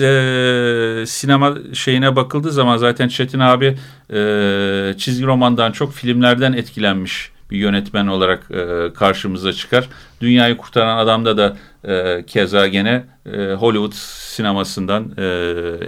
e, 0.00 1.04
sinema 1.06 1.54
şeyine 1.72 2.16
bakıldığı 2.16 2.52
zaman 2.52 2.76
zaten 2.76 3.08
Çetin 3.08 3.38
abi 3.38 3.76
e, 4.10 4.94
çizgi 4.98 5.26
romandan 5.26 5.72
çok 5.72 5.92
filmlerden 5.92 6.52
etkilenmiş 6.52 7.33
bir 7.50 7.58
yönetmen 7.58 8.06
olarak 8.06 8.50
e, 8.50 8.92
karşımıza 8.92 9.52
çıkar. 9.52 9.88
Dünyayı 10.20 10.56
Kurtaran 10.56 10.98
Adam'da 10.98 11.36
da 11.36 11.56
e, 11.92 12.24
keza 12.26 12.66
gene 12.66 13.04
e, 13.26 13.52
Hollywood 13.52 13.92
sinemasından 13.94 15.12
e, 15.18 15.24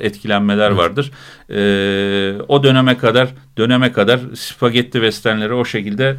etkilenmeler 0.01 0.71
vardır. 0.71 1.11
E, 1.51 1.59
o 2.49 2.63
döneme 2.63 2.99
kadar 2.99 3.29
döneme 3.59 3.93
kadar 3.93 4.21
spagetti 4.35 4.93
westernleri 4.93 5.55
o 5.55 5.65
şekilde 5.65 6.17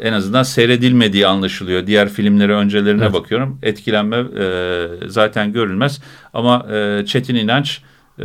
en 0.00 0.12
azından 0.12 0.42
seyredilmediği 0.42 1.26
anlaşılıyor. 1.26 1.86
Diğer 1.86 2.08
filmlere 2.08 2.54
öncelerine 2.54 3.04
evet. 3.04 3.12
bakıyorum. 3.12 3.58
Etkilenme 3.62 4.16
e, 4.16 4.86
zaten 5.06 5.52
görülmez. 5.52 6.02
Ama 6.34 6.66
e, 6.72 7.06
Çetin 7.06 7.34
İnanç 7.34 7.80
e, 8.18 8.24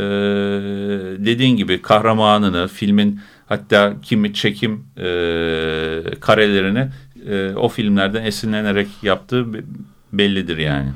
dediğin 1.18 1.56
gibi 1.56 1.82
kahramanını, 1.82 2.68
filmin 2.68 3.20
hatta 3.48 3.94
kimi 4.02 4.34
çekim 4.34 4.84
e, 4.96 5.04
karelerini 6.20 6.88
e, 7.30 7.54
o 7.56 7.68
filmlerden 7.68 8.24
esinlenerek 8.24 8.88
yaptığı 9.02 9.46
bellidir 10.12 10.58
yani. 10.58 10.88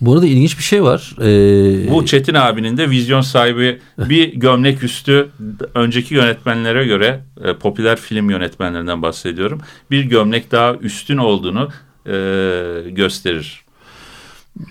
Bu 0.00 0.14
arada 0.14 0.26
ilginç 0.26 0.58
bir 0.58 0.62
şey 0.62 0.82
var. 0.82 1.14
Ee... 1.20 1.90
Bu 1.90 2.06
Çetin 2.06 2.34
abinin 2.34 2.76
de 2.76 2.90
vizyon 2.90 3.20
sahibi 3.20 3.78
bir 3.98 4.34
gömlek 4.34 4.82
üstü 4.82 5.28
önceki 5.74 6.14
yönetmenlere 6.14 6.84
göre 6.84 7.20
e, 7.44 7.54
popüler 7.54 7.96
film 7.96 8.30
yönetmenlerinden 8.30 9.02
bahsediyorum. 9.02 9.60
Bir 9.90 10.04
gömlek 10.04 10.52
daha 10.52 10.74
üstün 10.74 11.16
olduğunu 11.16 11.68
e, 12.06 12.90
gösterir. 12.90 13.64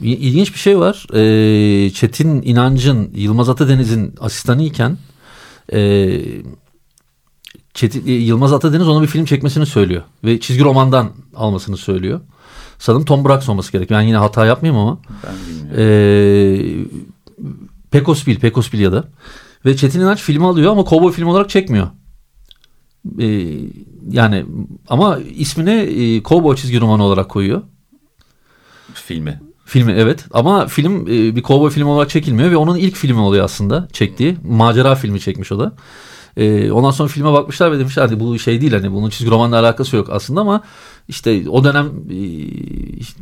İlginç 0.01 0.53
bir 0.53 0.59
şey 0.59 0.79
var. 0.79 1.05
Ee, 1.13 1.89
Çetin 1.89 2.41
İnancın 2.41 3.11
Yılmaz 3.15 3.49
Atadeniz'in 3.49 4.15
asistanı 4.19 4.63
iken 4.63 4.97
e, 5.73 5.79
Çetin, 7.77 8.05
Yılmaz 8.05 8.53
Atadeniz 8.53 8.87
ona 8.87 9.01
bir 9.01 9.07
film 9.07 9.25
çekmesini 9.25 9.65
söylüyor. 9.65 10.03
Ve 10.23 10.39
çizgi 10.39 10.63
romandan 10.63 11.11
almasını 11.35 11.77
söylüyor. 11.77 12.21
Sanırım 12.79 13.05
Tom 13.05 13.25
Brax 13.25 13.49
olması 13.49 13.71
gerek. 13.71 13.89
Ben 13.89 14.01
yine 14.01 14.17
hata 14.17 14.45
yapmayayım 14.45 14.81
ama. 14.81 14.99
Ben 15.23 15.35
bilmiyorum. 15.47 15.79
Ee, 15.79 16.85
Pekospil, 17.91 18.39
Pekospil 18.39 18.79
ya 18.79 18.91
da. 18.91 19.07
Ve 19.65 19.77
Çetin 19.77 19.99
İnanç 19.99 20.21
filmi 20.21 20.45
alıyor 20.45 20.71
ama 20.71 20.85
Cowboy 20.89 21.11
film 21.11 21.27
olarak 21.27 21.49
çekmiyor. 21.49 21.87
Ee, 23.19 23.47
yani 24.11 24.45
ama 24.87 25.19
ismini 25.35 25.71
e, 25.71 26.23
Cowboy 26.23 26.55
çizgi 26.55 26.81
romanı 26.81 27.03
olarak 27.03 27.29
koyuyor. 27.29 27.61
Filmi. 28.93 29.41
Filmi 29.65 29.91
evet 29.91 30.25
ama 30.31 30.67
film 30.67 31.01
e, 31.01 31.35
bir 31.35 31.43
Cowboy 31.43 31.69
film 31.69 31.87
olarak 31.87 32.09
çekilmiyor 32.09 32.51
ve 32.51 32.57
onun 32.57 32.77
ilk 32.77 32.95
filmi 32.95 33.19
oluyor 33.19 33.45
aslında 33.45 33.87
çektiği. 33.93 34.37
Macera 34.43 34.95
filmi 34.95 35.19
çekmiş 35.19 35.51
o 35.51 35.59
da. 35.59 35.75
E, 36.37 36.71
ondan 36.71 36.91
sonra 36.91 37.07
filme 37.07 37.33
bakmışlar 37.33 37.71
ve 37.71 37.79
demişler 37.79 38.03
hadi 38.03 38.19
bu 38.19 38.39
şey 38.39 38.61
değil 38.61 38.73
hani 38.73 38.91
bunun 38.91 39.09
çizgi 39.09 39.31
romanla 39.31 39.59
alakası 39.59 39.95
yok 39.95 40.09
aslında 40.11 40.41
ama 40.41 40.63
işte 41.07 41.49
o 41.49 41.63
dönem 41.63 41.91
e, 42.09 42.15
işte, 42.97 43.19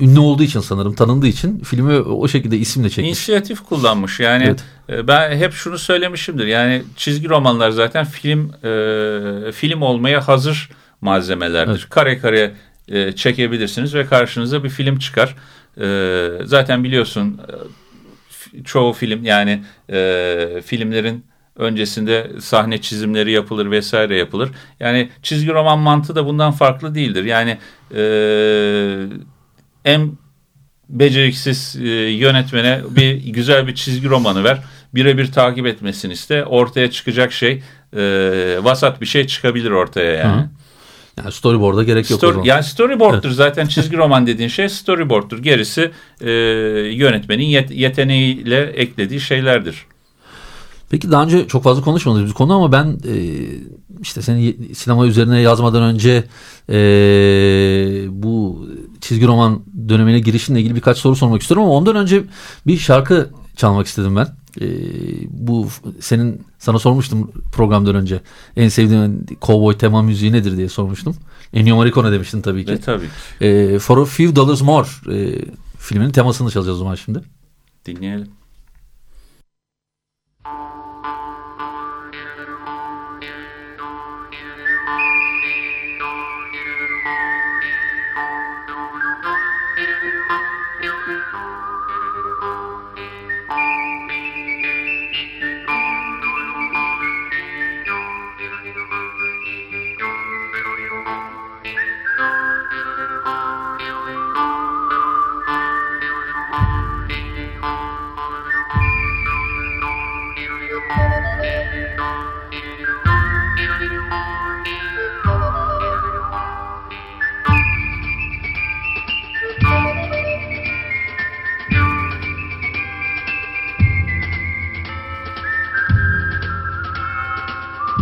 ünlü 0.00 0.18
olduğu 0.18 0.42
için 0.42 0.60
sanırım 0.60 0.94
tanındığı 0.94 1.26
için 1.26 1.58
filmi 1.60 1.98
o 1.98 2.28
şekilde 2.28 2.58
isimle 2.58 2.90
çekmiş. 2.90 3.08
İnisiyatif 3.08 3.60
kullanmış 3.60 4.20
yani 4.20 4.44
evet. 4.44 4.64
E, 4.88 5.08
ben 5.08 5.36
hep 5.36 5.52
şunu 5.52 5.78
söylemişimdir 5.78 6.46
yani 6.46 6.82
çizgi 6.96 7.28
romanlar 7.28 7.70
zaten 7.70 8.04
film 8.04 8.52
e, 8.64 9.52
film 9.52 9.82
olmaya 9.82 10.28
hazır 10.28 10.70
malzemelerdir. 11.00 11.72
Evet. 11.72 11.88
Kare 11.90 12.18
kare 12.18 12.54
e, 12.88 13.12
çekebilirsiniz 13.12 13.94
ve 13.94 14.06
karşınıza 14.06 14.64
bir 14.64 14.70
film 14.70 14.98
çıkar. 14.98 15.36
E, 15.80 16.28
zaten 16.44 16.84
biliyorsun 16.84 17.40
e, 18.54 18.64
çoğu 18.64 18.92
film 18.92 19.24
yani 19.24 19.62
e, 19.92 20.62
filmlerin 20.66 21.29
öncesinde 21.56 22.30
sahne 22.40 22.80
çizimleri 22.80 23.32
yapılır 23.32 23.70
vesaire 23.70 24.16
yapılır. 24.16 24.50
Yani 24.80 25.08
çizgi 25.22 25.52
roman 25.52 25.78
mantığı 25.78 26.14
da 26.14 26.26
bundan 26.26 26.52
farklı 26.52 26.94
değildir. 26.94 27.24
Yani 27.24 27.58
e, 27.94 28.02
en 29.84 30.12
beceriksiz 30.88 31.76
e, 31.80 31.88
yönetmene 32.10 32.80
bir 32.90 33.14
güzel 33.14 33.66
bir 33.66 33.74
çizgi 33.74 34.08
romanı 34.08 34.44
ver. 34.44 34.62
Birebir 34.94 35.32
takip 35.32 35.66
etmesini 35.66 36.12
iste. 36.12 36.44
Ortaya 36.44 36.90
çıkacak 36.90 37.32
şey 37.32 37.62
e, 37.96 38.02
vasat 38.62 39.00
bir 39.00 39.06
şey 39.06 39.26
çıkabilir 39.26 39.70
ortaya 39.70 40.12
yani. 40.12 40.42
Hı. 40.42 40.48
Yani 41.18 41.32
storyboard'a 41.32 41.82
gerek 41.82 42.10
yok 42.10 42.18
Story, 42.18 42.30
o 42.30 42.32
zaman. 42.32 42.46
Yani 42.46 42.64
storyboard'dur 42.64 43.30
zaten 43.30 43.66
çizgi 43.68 43.96
roman 43.96 44.26
dediğin 44.26 44.48
şey 44.48 44.68
storyboard'dur. 44.68 45.38
Gerisi 45.38 45.90
e, 46.20 46.30
yönetmenin 46.94 47.44
yet 47.44 47.70
yeteneğiyle 47.70 48.62
eklediği 48.62 49.20
şeylerdir. 49.20 49.86
Peki 50.90 51.10
daha 51.10 51.22
önce 51.22 51.48
çok 51.48 51.62
fazla 51.62 51.82
konuşmadığımız 51.82 52.30
bir 52.30 52.34
konu 52.34 52.54
ama 52.54 52.72
ben 52.72 52.98
e, 53.08 53.16
işte 54.00 54.22
senin 54.22 54.72
sinema 54.74 55.06
üzerine 55.06 55.40
yazmadan 55.40 55.82
önce 55.82 56.24
e, 56.68 56.74
bu 58.08 58.66
çizgi 59.00 59.26
roman 59.26 59.62
dönemine 59.88 60.20
girişinle 60.20 60.60
ilgili 60.60 60.74
birkaç 60.74 60.98
soru 60.98 61.16
sormak 61.16 61.42
istiyorum 61.42 61.64
ama 61.64 61.74
ondan 61.74 61.96
önce 61.96 62.22
bir 62.66 62.76
şarkı 62.76 63.30
çalmak 63.56 63.86
istedim 63.86 64.16
ben. 64.16 64.26
E, 64.60 64.66
bu 65.30 65.68
senin 66.00 66.42
sana 66.58 66.78
sormuştum 66.78 67.32
programdan 67.52 67.94
önce 67.94 68.20
en 68.56 68.68
sevdiğin 68.68 69.26
cowboy 69.42 69.78
tema 69.78 70.02
müziği 70.02 70.32
nedir 70.32 70.56
diye 70.56 70.68
sormuştum. 70.68 71.16
Ennio 71.54 71.76
Morricone 71.76 72.12
demiştin 72.12 72.42
tabii 72.42 72.64
ki. 72.64 72.72
E, 72.72 72.80
tabii 72.80 73.06
ki. 73.06 73.44
E, 73.44 73.78
For 73.78 73.98
a 73.98 74.04
Few 74.04 74.36
Dollars 74.36 74.62
More 74.62 74.88
e, 75.14 75.44
filminin 75.78 76.10
temasını 76.10 76.50
çalacağız 76.50 76.76
o 76.76 76.78
zaman 76.78 76.94
şimdi. 76.94 77.20
Dinleyelim. 77.86 78.39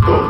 Go. 0.01 0.28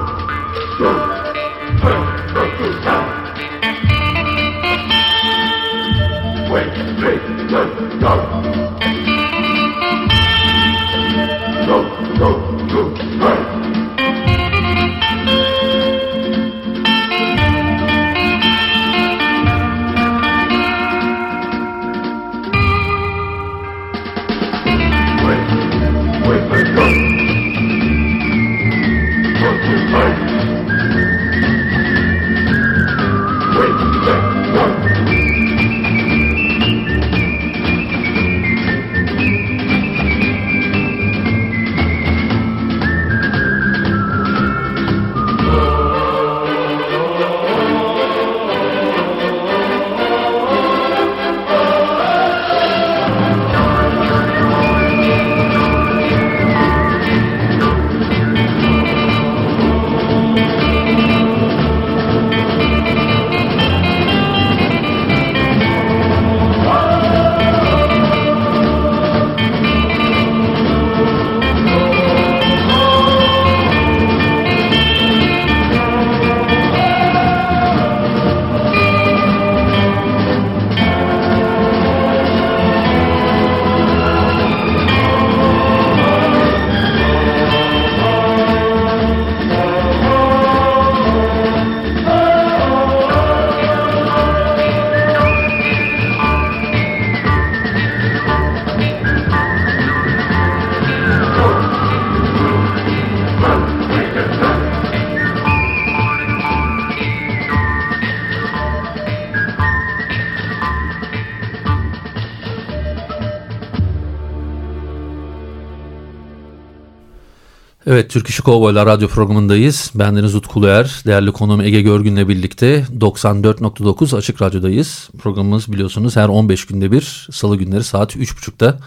Evet, 117.91 118.11
Türk 118.11 118.29
İşi 118.29 118.43
Kovboylar 118.43 118.87
radyo 118.87 119.09
programındayız. 119.09 119.91
Bendeniz 119.95 120.35
Utku 120.35 120.59
Uluer, 120.59 121.03
değerli 121.07 121.33
konuğum 121.33 121.61
Ege 121.61 121.83
Görgün'le 121.83 122.29
birlikte 122.29 122.87
94.9 123.01 124.17
Açık 124.17 124.43
Radyo'dayız. 124.43 125.11
Programımız 125.19 125.73
biliyorsunuz 125.73 126.17
her 126.17 126.29
15 126.29 126.67
günde 126.67 126.93
bir 126.93 127.29
salı 127.33 127.57
günleri 127.57 127.85
saat 127.85 128.17
3.30'da 128.17 128.79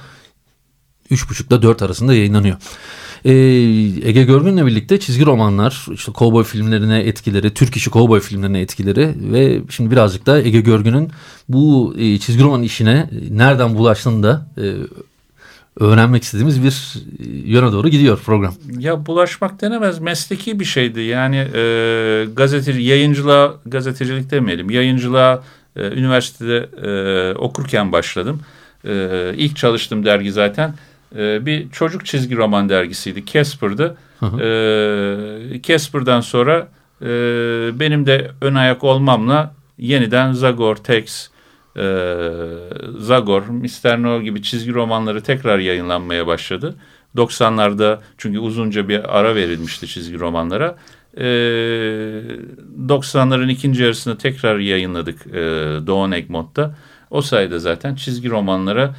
3.30'da 1.11 1.61
4 1.61 1.81
arasında 1.81 2.13
yayınlanıyor. 2.13 2.57
Ee, 3.25 3.31
Ege 4.07 4.23
Görgün'le 4.23 4.65
birlikte 4.65 4.99
çizgi 4.99 5.25
romanlar, 5.25 5.85
işte 5.93 6.11
kovboy 6.11 6.43
filmlerine 6.43 6.99
etkileri, 6.99 7.53
Türk 7.53 7.75
işi 7.75 7.89
kovboy 7.89 8.19
filmlerine 8.19 8.59
etkileri 8.59 9.15
ve 9.33 9.61
şimdi 9.69 9.91
birazcık 9.91 10.25
da 10.25 10.41
Ege 10.41 10.61
Görgün'ün 10.61 11.11
bu 11.49 11.95
e, 11.97 12.19
çizgi 12.19 12.43
roman 12.43 12.63
işine 12.63 13.09
nereden 13.29 13.75
bulaştığını 13.75 14.23
da 14.23 14.47
e, 14.57 14.63
öğrenmek 15.79 16.23
istediğimiz 16.23 16.63
bir 16.63 16.69
e, 16.69 17.51
yöne 17.51 17.71
doğru 17.71 17.89
gidiyor 17.89 18.19
program. 18.25 18.53
Ya 18.77 19.05
bulaşmak 19.05 19.61
denemez 19.61 19.99
mesleki 19.99 20.59
bir 20.59 20.65
şeydi. 20.65 21.01
Yani 21.01 21.47
e, 21.55 22.25
gazeteci, 22.35 22.81
yayıncılığa, 22.81 23.55
gazetecilik 23.65 24.31
demeyelim, 24.31 24.69
yayıncılığa 24.69 25.43
e, 25.75 25.87
üniversitede 25.87 26.69
e, 26.83 27.37
okurken 27.37 27.91
başladım. 27.91 28.41
E, 28.85 29.33
ilk 29.37 29.57
çalıştığım 29.57 30.05
dergi 30.05 30.31
zaten 30.31 30.73
e, 31.15 31.45
bir 31.45 31.69
çocuk 31.69 32.05
çizgi 32.05 32.37
roman 32.37 32.69
dergisiydi. 32.69 33.25
Casper'dı. 33.25 33.97
E, 34.23 35.61
Casper'dan 35.61 36.21
sonra 36.21 36.67
e, 37.01 37.07
benim 37.79 38.05
de 38.05 38.31
ön 38.41 38.55
ayak 38.55 38.83
olmamla 38.83 39.53
yeniden 39.77 40.33
Zagor, 40.33 40.75
Tex, 40.75 41.29
Zagor, 42.99 43.43
Mr. 43.47 44.03
No 44.03 44.21
gibi 44.21 44.41
çizgi 44.43 44.73
romanları 44.73 45.23
tekrar 45.23 45.59
yayınlanmaya 45.59 46.27
başladı. 46.27 46.75
90'larda 47.15 47.99
çünkü 48.17 48.39
uzunca 48.39 48.89
bir 48.89 49.19
ara 49.19 49.35
verilmişti 49.35 49.87
çizgi 49.87 50.19
romanlara. 50.19 50.75
E, 51.17 51.23
90'ların 52.87 53.51
ikinci 53.51 53.83
yarısını 53.83 54.17
tekrar 54.17 54.59
yayınladık 54.59 55.27
e, 55.27 55.39
Doğan 55.87 56.11
Egmont'ta. 56.11 56.75
O 57.09 57.21
sayede 57.21 57.59
zaten 57.59 57.95
çizgi 57.95 58.29
romanlara 58.29 58.95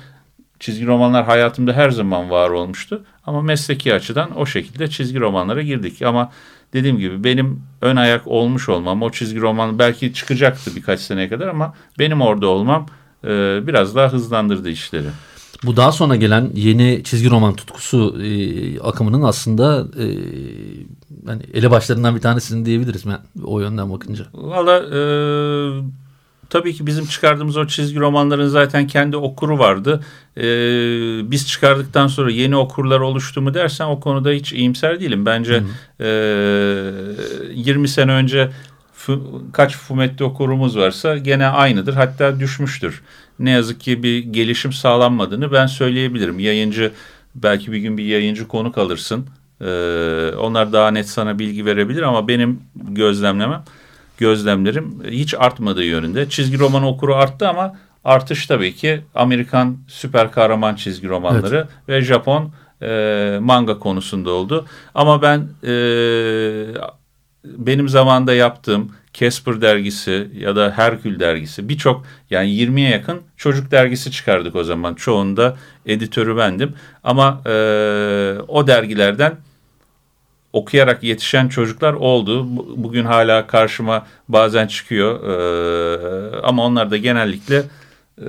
çizgi 0.60 0.86
romanlar 0.86 1.24
hayatımda 1.24 1.72
her 1.72 1.90
zaman 1.90 2.30
var 2.30 2.50
olmuştu. 2.50 3.04
Ama 3.26 3.42
mesleki 3.42 3.94
açıdan 3.94 4.38
o 4.38 4.46
şekilde 4.46 4.90
çizgi 4.90 5.20
romanlara 5.20 5.62
girdik. 5.62 6.02
Ama 6.02 6.32
dediğim 6.72 6.98
gibi 6.98 7.24
benim 7.24 7.62
ön 7.80 7.96
ayak 7.96 8.26
olmuş 8.26 8.68
olmam, 8.68 9.02
o 9.02 9.10
çizgi 9.10 9.40
roman 9.40 9.78
belki 9.78 10.14
çıkacaktı 10.14 10.70
birkaç 10.76 11.00
seneye 11.00 11.28
kadar 11.28 11.48
ama 11.48 11.74
benim 11.98 12.20
orada 12.20 12.46
olmam 12.46 12.86
e, 13.24 13.60
biraz 13.66 13.96
daha 13.96 14.12
hızlandırdı 14.12 14.70
işleri. 14.70 15.08
Bu 15.64 15.76
daha 15.76 15.92
sonra 15.92 16.16
gelen 16.16 16.50
yeni 16.54 17.04
çizgi 17.04 17.30
roman 17.30 17.54
tutkusu 17.54 18.22
e, 18.22 18.80
akımının 18.80 19.22
aslında 19.22 19.86
e, 19.98 20.06
hani 21.26 21.42
elebaşlarından 21.54 22.16
bir 22.16 22.20
tanesini 22.20 22.64
diyebiliriz 22.64 23.06
ben 23.06 23.18
o 23.44 23.60
yönden 23.60 23.92
bakınca. 23.92 24.24
Valla 24.34 24.76
e, 24.76 25.00
tabii 26.52 26.74
ki 26.74 26.86
bizim 26.86 27.06
çıkardığımız 27.06 27.56
o 27.56 27.66
çizgi 27.66 28.00
romanların 28.00 28.48
zaten 28.48 28.86
kendi 28.86 29.16
okuru 29.16 29.58
vardı. 29.58 30.04
Ee, 30.36 30.42
biz 31.30 31.48
çıkardıktan 31.48 32.06
sonra 32.06 32.30
yeni 32.30 32.56
okurlar 32.56 33.00
oluştu 33.00 33.42
mu 33.42 33.54
dersen 33.54 33.86
o 33.86 34.00
konuda 34.00 34.30
hiç 34.30 34.52
iyimser 34.52 35.00
değilim. 35.00 35.26
Bence 35.26 35.62
e, 36.00 36.06
20 37.54 37.88
sene 37.88 38.12
önce 38.12 38.50
kaç 39.52 39.76
Fumetti 39.76 40.24
okurumuz 40.24 40.76
varsa 40.76 41.18
gene 41.18 41.46
aynıdır. 41.46 41.94
Hatta 41.94 42.40
düşmüştür. 42.40 43.02
Ne 43.38 43.50
yazık 43.50 43.80
ki 43.80 44.02
bir 44.02 44.18
gelişim 44.18 44.72
sağlanmadığını 44.72 45.52
ben 45.52 45.66
söyleyebilirim. 45.66 46.38
Yayıncı 46.38 46.92
belki 47.34 47.72
bir 47.72 47.78
gün 47.78 47.98
bir 47.98 48.04
yayıncı 48.04 48.48
konuk 48.48 48.78
alırsın. 48.78 49.26
Ee, 49.60 49.64
onlar 50.38 50.72
daha 50.72 50.90
net 50.90 51.08
sana 51.08 51.38
bilgi 51.38 51.66
verebilir 51.66 52.02
ama 52.02 52.28
benim 52.28 52.60
gözlemlemem 52.74 53.64
gözlemlerim 54.18 55.02
hiç 55.04 55.34
artmadığı 55.38 55.84
yönünde. 55.84 56.28
Çizgi 56.28 56.58
roman 56.58 56.82
okuru 56.82 57.14
arttı 57.14 57.48
ama 57.48 57.76
artış 58.04 58.46
tabii 58.46 58.74
ki 58.74 59.00
Amerikan 59.14 59.76
süper 59.88 60.32
kahraman 60.32 60.74
çizgi 60.74 61.08
romanları 61.08 61.56
evet. 61.56 61.88
ve 61.88 62.02
Japon 62.02 62.52
e, 62.82 63.38
manga 63.40 63.78
konusunda 63.78 64.30
oldu. 64.30 64.66
Ama 64.94 65.22
ben 65.22 65.48
e, 65.64 65.74
benim 67.44 67.88
zamanda 67.88 68.34
yaptığım 68.34 68.92
Casper 69.12 69.60
dergisi 69.60 70.28
ya 70.38 70.56
da 70.56 70.72
Herkül 70.76 71.20
dergisi 71.20 71.68
birçok 71.68 72.04
yani 72.30 72.48
20'ye 72.48 72.90
yakın 72.90 73.20
çocuk 73.36 73.70
dergisi 73.70 74.10
çıkardık 74.10 74.56
o 74.56 74.64
zaman. 74.64 74.94
Çoğunda 74.94 75.56
editörü 75.86 76.36
bendim 76.36 76.74
ama 77.04 77.42
e, 77.46 77.52
o 78.48 78.66
dergilerden 78.66 79.36
okuyarak 80.52 81.02
yetişen 81.02 81.48
çocuklar 81.48 81.92
oldu. 81.92 82.46
Bugün 82.76 83.04
hala 83.04 83.46
karşıma 83.46 84.06
bazen 84.28 84.66
çıkıyor 84.66 85.24
ee, 85.24 86.40
ama 86.42 86.64
onlar 86.64 86.90
da 86.90 86.96
genellikle 86.96 87.62
e, 88.18 88.28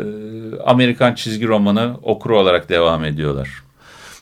Amerikan 0.66 1.16
çizgi 1.16 1.48
romanı 1.48 1.98
okuru 2.02 2.40
olarak 2.40 2.70
devam 2.70 3.06
ediyorlar. 3.06 3.50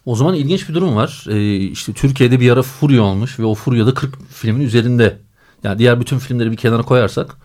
O 0.05 0.15
zaman 0.15 0.35
ilginç 0.35 0.69
bir 0.69 0.73
durum 0.73 0.95
var. 0.95 1.25
Ee, 1.29 1.55
işte 1.55 1.93
Türkiye'de 1.93 2.39
bir 2.39 2.51
ara 2.51 2.61
furya 2.61 3.03
olmuş 3.03 3.39
ve 3.39 3.45
o 3.45 3.55
furyada 3.55 3.93
40 3.93 4.15
filmin 4.29 4.65
üzerinde. 4.65 5.17
Yani 5.63 5.79
diğer 5.79 5.99
bütün 5.99 6.19
filmleri 6.19 6.51
bir 6.51 6.57
kenara 6.57 6.81
koyarsak 6.81 7.37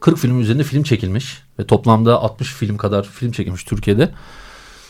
40 0.00 0.18
filmin 0.18 0.40
üzerinde 0.40 0.64
film 0.64 0.82
çekilmiş 0.82 1.42
ve 1.58 1.66
toplamda 1.66 2.20
60 2.20 2.48
film 2.48 2.76
kadar 2.76 3.02
film 3.02 3.32
çekilmiş 3.32 3.64
Türkiye'de. 3.64 4.10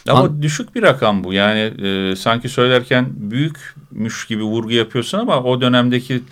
Ama 0.08 0.20
An 0.20 0.42
düşük 0.42 0.74
bir 0.74 0.82
rakam 0.82 1.24
bu. 1.24 1.32
Yani 1.32 1.60
e, 1.60 2.16
sanki 2.16 2.48
söylerken 2.48 3.06
büyükmüş 3.16 4.26
gibi 4.26 4.42
vurgu 4.42 4.70
yapıyorsun 4.70 5.18
ama 5.18 5.42
o 5.42 5.60
dönemdeki 5.60 6.22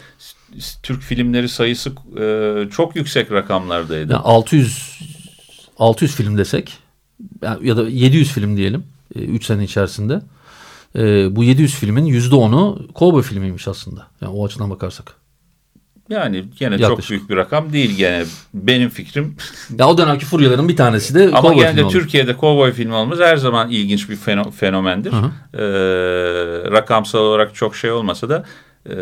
Türk 0.82 1.02
filmleri 1.02 1.48
sayısı 1.48 1.92
e, 2.20 2.70
çok 2.70 2.96
yüksek 2.96 3.32
rakamlardaydı. 3.32 4.12
Yani 4.12 4.22
600 4.22 4.98
600 5.78 6.14
film 6.14 6.38
desek 6.38 6.78
ya 7.62 7.76
da 7.76 7.88
700 7.88 8.32
film 8.32 8.56
diyelim 8.56 8.84
3 9.14 9.42
e, 9.42 9.46
sene 9.46 9.64
içerisinde. 9.64 10.20
E, 10.96 11.36
bu 11.36 11.44
700 11.44 11.74
filmin 11.74 12.06
%10'u 12.06 12.88
kovboy 12.94 13.22
filmiymiş 13.22 13.68
aslında. 13.68 14.06
Yani 14.20 14.32
o 14.32 14.46
açıdan 14.46 14.70
bakarsak. 14.70 15.17
Yani 16.10 16.44
gene 16.58 16.76
Yaklaşık. 16.76 16.98
çok 16.98 17.10
büyük 17.10 17.30
bir 17.30 17.36
rakam 17.36 17.72
değil 17.72 17.96
gene 17.96 18.24
benim 18.54 18.88
fikrim. 18.88 19.36
Ya 19.78 19.88
o 19.88 19.98
dönemki 19.98 20.26
furyaların 20.26 20.68
bir 20.68 20.76
tanesi 20.76 21.14
de 21.14 21.30
Ama 21.34 21.54
gene 21.54 21.76
de 21.76 21.88
Türkiye'de 21.88 22.36
kovboy 22.36 22.72
filmi 22.72 22.94
olmamız 22.94 23.20
her 23.20 23.36
zaman 23.36 23.70
ilginç 23.70 24.10
bir 24.10 24.16
fenomendir. 24.50 25.12
Hı 25.12 25.16
hı. 25.16 25.30
Ee, 25.54 26.70
rakamsal 26.70 27.18
olarak 27.18 27.54
çok 27.54 27.76
şey 27.76 27.90
olmasa 27.90 28.28
da 28.28 28.44
e, 28.90 28.94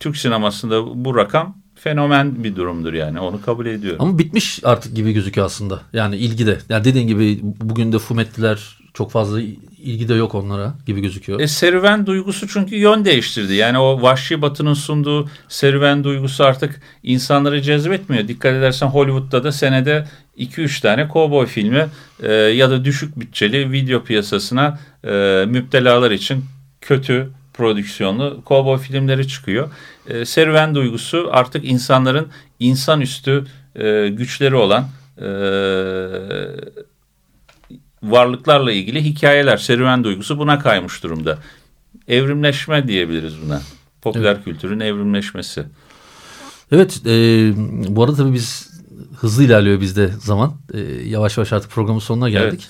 Türk 0.00 0.16
sinemasında 0.16 1.04
bu 1.04 1.16
rakam 1.16 1.56
fenomen 1.74 2.44
bir 2.44 2.56
durumdur 2.56 2.92
yani 2.92 3.20
onu 3.20 3.42
kabul 3.42 3.66
ediyorum. 3.66 3.98
Ama 4.02 4.18
bitmiş 4.18 4.60
artık 4.64 4.96
gibi 4.96 5.12
gözüküyor 5.12 5.46
aslında. 5.46 5.80
Yani 5.92 6.16
ilgi 6.16 6.46
de. 6.46 6.58
Yani 6.68 6.84
dediğin 6.84 7.08
gibi 7.08 7.40
bugün 7.42 7.92
de 7.92 7.98
Fumetliler 7.98 8.81
çok 8.94 9.10
fazla 9.10 9.40
ilgi 9.82 10.08
de 10.08 10.14
yok 10.14 10.34
onlara 10.34 10.74
gibi 10.86 11.00
gözüküyor. 11.00 11.40
E, 11.40 11.48
serüven 11.48 12.06
duygusu 12.06 12.48
çünkü 12.48 12.76
yön 12.76 13.04
değiştirdi. 13.04 13.54
Yani 13.54 13.78
o 13.78 14.02
Vahşi 14.02 14.42
Batı'nın 14.42 14.74
sunduğu 14.74 15.28
serüven 15.48 16.04
duygusu 16.04 16.44
artık 16.44 16.80
insanları 17.02 17.62
cezbetmiyor. 17.62 18.28
Dikkat 18.28 18.54
edersen 18.54 18.86
Hollywood'da 18.86 19.44
da 19.44 19.52
senede 19.52 20.04
2-3 20.38 20.82
tane 20.82 21.08
kovboy 21.08 21.46
filmi 21.46 21.86
e, 22.22 22.32
ya 22.32 22.70
da 22.70 22.84
düşük 22.84 23.20
bütçeli 23.20 23.72
video 23.72 24.04
piyasasına 24.04 24.78
e, 25.04 25.44
müptelalar 25.48 26.10
için 26.10 26.44
kötü 26.80 27.30
prodüksiyonlu 27.54 28.42
kovboy 28.44 28.78
filmleri 28.78 29.28
çıkıyor. 29.28 29.70
E, 30.08 30.24
serüven 30.24 30.74
duygusu 30.74 31.28
artık 31.32 31.64
insanların 31.64 32.28
insanüstü 32.58 33.44
e, 33.76 34.08
güçleri 34.08 34.54
olan 34.54 34.88
e, 35.18 35.26
varlıklarla 38.12 38.72
ilgili 38.72 39.04
hikayeler, 39.04 39.56
serüven 39.56 40.04
duygusu 40.04 40.38
buna 40.38 40.58
kaymış 40.58 41.02
durumda. 41.02 41.38
Evrimleşme 42.08 42.88
diyebiliriz 42.88 43.34
buna. 43.44 43.62
Popüler 44.02 44.34
evet. 44.34 44.44
kültürün 44.44 44.80
evrimleşmesi. 44.80 45.64
Evet, 46.72 47.00
e, 47.06 47.10
bu 47.96 48.04
arada 48.04 48.16
tabii 48.16 48.32
biz 48.32 48.70
hızlı 49.16 49.44
ilerliyor 49.44 49.80
bizde 49.80 50.08
zaman. 50.18 50.54
E, 50.74 50.80
yavaş 51.04 51.36
yavaş 51.36 51.52
artık 51.52 51.70
programın 51.70 51.98
sonuna 51.98 52.30
geldik. 52.30 52.68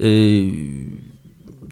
Evet. 0.00 0.10
E, 0.10 0.10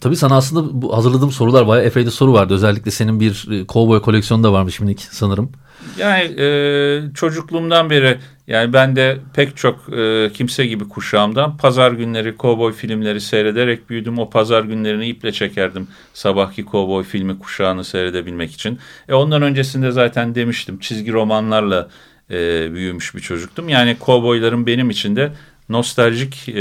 tabii 0.01 0.17
sana 0.17 0.37
aslında 0.37 0.83
bu 0.83 0.97
hazırladığım 0.97 1.33
sorular 1.33 1.69
bayağı 1.69 1.87
epey 1.87 2.07
de 2.07 2.11
soru 2.11 2.33
vardı. 2.33 2.55
Özellikle 2.55 2.91
senin 2.91 3.21
bir 3.21 3.49
e, 3.51 3.67
Cowboy 3.67 4.01
koleksiyonu 4.01 4.43
da 4.45 4.53
varmış 4.53 4.81
minik 4.81 5.01
sanırım. 5.01 5.53
Yani 5.99 6.41
e, 6.41 7.15
çocukluğumdan 7.15 7.91
beri 7.91 8.19
yani 8.47 8.73
ben 8.73 8.97
de 8.97 9.19
pek 9.35 9.57
çok 9.57 9.93
e, 9.99 10.31
kimse 10.35 10.67
gibi 10.67 10.89
kuşağımdan 10.89 11.57
pazar 11.57 11.93
günleri 11.93 12.37
kovboy 12.37 12.73
filmleri 12.73 13.21
seyrederek 13.21 13.91
büyüdüm. 13.91 14.19
O 14.19 14.31
pazar 14.31 14.65
günlerini 14.65 15.09
iple 15.09 15.33
çekerdim 15.33 15.89
sabahki 16.15 16.65
kovboy 16.65 17.05
filmi 17.05 17.39
kuşağını 17.39 17.85
seyredebilmek 17.85 18.53
için. 18.53 18.79
E, 19.09 19.15
ondan 19.15 19.43
öncesinde 19.43 19.91
zaten 19.91 20.35
demiştim 20.35 20.79
çizgi 20.79 21.13
romanlarla 21.13 21.89
e, 22.31 22.75
büyümüş 22.75 23.15
bir 23.15 23.21
çocuktum. 23.21 23.69
Yani 23.69 23.97
kovboyların 23.99 24.67
benim 24.67 24.91
için 24.91 25.17
de 25.17 25.33
nostaljik 25.69 26.49
e, 26.49 26.55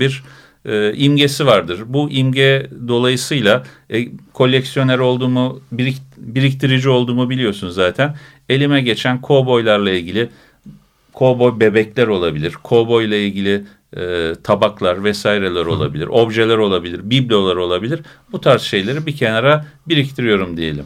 bir 0.00 0.22
e, 0.64 0.94
imgesi 0.94 1.46
vardır. 1.46 1.80
Bu 1.86 2.10
imge 2.10 2.66
dolayısıyla 2.88 3.64
e, 3.90 4.08
koleksiyoner 4.32 4.98
olduğumu, 4.98 5.60
birik, 5.72 5.96
biriktirici 6.16 6.88
olduğumu 6.88 7.30
biliyorsunuz 7.30 7.74
zaten. 7.74 8.16
Elime 8.48 8.80
geçen 8.80 9.20
kovboylarla 9.20 9.90
ilgili 9.90 10.28
kovboy 11.12 11.60
bebekler 11.60 12.06
olabilir. 12.06 12.52
Kovboy 12.62 13.04
ile 13.04 13.26
ilgili 13.26 13.64
e, 13.96 14.32
tabaklar 14.44 15.04
vesaireler 15.04 15.66
olabilir. 15.66 16.06
Objeler 16.06 16.56
olabilir. 16.56 17.00
Biblolar 17.10 17.56
olabilir. 17.56 18.00
Bu 18.32 18.40
tarz 18.40 18.62
şeyleri 18.62 19.06
bir 19.06 19.16
kenara 19.16 19.66
biriktiriyorum 19.88 20.56
diyelim. 20.56 20.84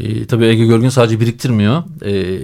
E, 0.00 0.26
tabii 0.26 0.44
Ege 0.44 0.66
Görgün 0.66 0.88
sadece 0.88 1.20
biriktirmiyor. 1.20 1.82
E, 2.04 2.40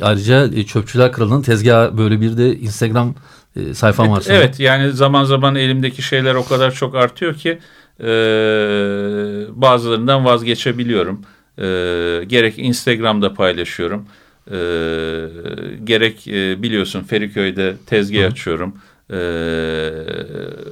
ayrıca 0.00 0.48
e, 0.54 0.62
Çöpçüler 0.62 1.12
Kralı'nın 1.12 1.42
tezgahı 1.42 1.98
böyle 1.98 2.20
bir 2.20 2.36
de 2.36 2.56
Instagram 2.56 3.14
e, 3.56 3.74
sayfam 3.74 4.06
evet, 4.06 4.16
var. 4.16 4.20
Sana. 4.20 4.36
Evet 4.36 4.60
yani 4.60 4.92
zaman 4.92 5.24
zaman 5.24 5.54
elimdeki 5.54 6.02
şeyler 6.02 6.34
o 6.34 6.44
kadar 6.44 6.70
çok 6.74 6.94
artıyor 6.94 7.34
ki 7.34 7.58
e, 8.00 8.06
bazılarından 9.50 10.24
vazgeçebiliyorum. 10.24 11.20
E, 11.58 11.64
gerek 12.26 12.58
Instagram'da 12.58 13.34
paylaşıyorum. 13.34 14.06
E, 14.46 14.56
gerek 15.84 16.28
e, 16.28 16.62
biliyorsun 16.62 17.02
Feriköy'de 17.02 17.76
tezgah 17.86 18.22
Hı. 18.22 18.26
açıyorum. 18.26 18.74
E, 19.10 19.16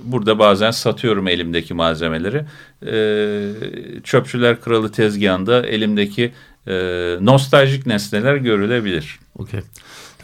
burada 0.02 0.38
bazen 0.38 0.70
satıyorum 0.70 1.28
elimdeki 1.28 1.74
malzemeleri. 1.74 2.44
E, 2.86 4.02
Çöpçüler 4.04 4.60
Kralı 4.60 4.92
tezgahında 4.92 5.66
elimdeki 5.66 6.32
e, 6.66 6.72
nostaljik 7.20 7.86
nesneler 7.86 8.36
görülebilir. 8.36 9.18
Okey. 9.38 9.60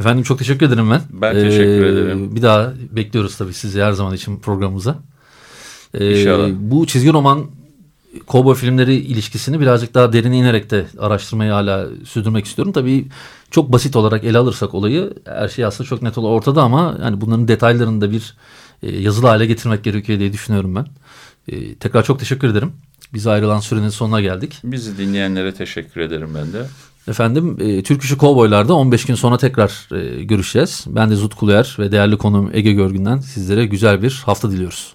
Efendim 0.01 0.25
çok 0.25 0.39
teşekkür 0.39 0.67
ederim 0.67 0.91
ben. 0.91 1.01
Ben 1.11 1.35
teşekkür 1.35 1.85
ee, 1.85 1.89
ederim. 1.89 2.37
Bir 2.37 2.43
daha 2.43 2.73
bekliyoruz 2.91 3.37
tabii 3.37 3.55
sizi 3.55 3.83
her 3.83 3.93
zaman 3.93 4.15
için 4.15 4.39
programımıza. 4.39 4.99
Ee, 5.95 6.21
İnşallah. 6.21 6.49
Bu 6.59 6.87
çizgi 6.87 7.13
roman 7.13 7.47
kovboy 8.27 8.55
filmleri 8.55 8.95
ilişkisini 8.95 9.61
birazcık 9.61 9.95
daha 9.95 10.13
derine 10.13 10.39
inerek 10.39 10.71
de 10.71 10.87
araştırmayı 10.99 11.51
hala 11.51 11.87
sürdürmek 12.05 12.47
istiyorum. 12.47 12.73
Tabii 12.73 13.07
çok 13.51 13.73
basit 13.73 13.97
olarak 13.97 14.25
ele 14.25 14.39
alırsak 14.39 14.75
olayı 14.75 15.15
her 15.25 15.49
şey 15.49 15.65
aslında 15.65 15.89
çok 15.89 16.03
net 16.03 16.19
olarak 16.19 16.37
ortada 16.37 16.63
ama 16.63 16.99
yani 17.03 17.21
bunların 17.21 17.49
detaylarını 17.49 18.01
da 18.01 18.11
bir 18.11 18.37
e, 18.83 19.01
yazılı 19.01 19.27
hale 19.27 19.47
getirmek 19.47 19.85
gerekiyor 19.85 20.19
diye 20.19 20.33
düşünüyorum 20.33 20.75
ben. 20.75 20.87
E, 21.49 21.75
tekrar 21.75 22.03
çok 22.03 22.21
teşekkür 22.21 22.49
ederim. 22.49 22.73
Biz 23.15 23.27
ayrılan 23.27 23.61
sürenin 23.61 23.89
sonuna 23.89 24.21
geldik. 24.21 24.59
Bizi 24.65 24.99
dinleyenlere 24.99 25.55
teşekkür 25.55 26.01
ederim 26.01 26.29
ben 26.35 26.53
de. 26.53 26.67
Efendim 27.09 27.57
e, 27.61 27.83
Türk 27.83 28.03
İşi 28.03 28.17
Kovboylar'da 28.17 28.75
15 28.75 29.05
gün 29.05 29.15
sonra 29.15 29.39
tekrar 29.39 29.89
e, 29.93 30.25
görüşeceğiz. 30.25 30.85
Ben 30.89 31.11
de 31.11 31.17
Zut 31.17 31.35
Kuluyer 31.35 31.77
ve 31.79 31.93
değerli 31.93 32.19
konuğum 32.19 32.51
Ege 32.53 32.73
Görgün'den 32.73 33.19
sizlere 33.19 33.67
güzel 33.67 34.03
bir 34.03 34.23
hafta 34.27 34.51
diliyoruz. 34.51 34.95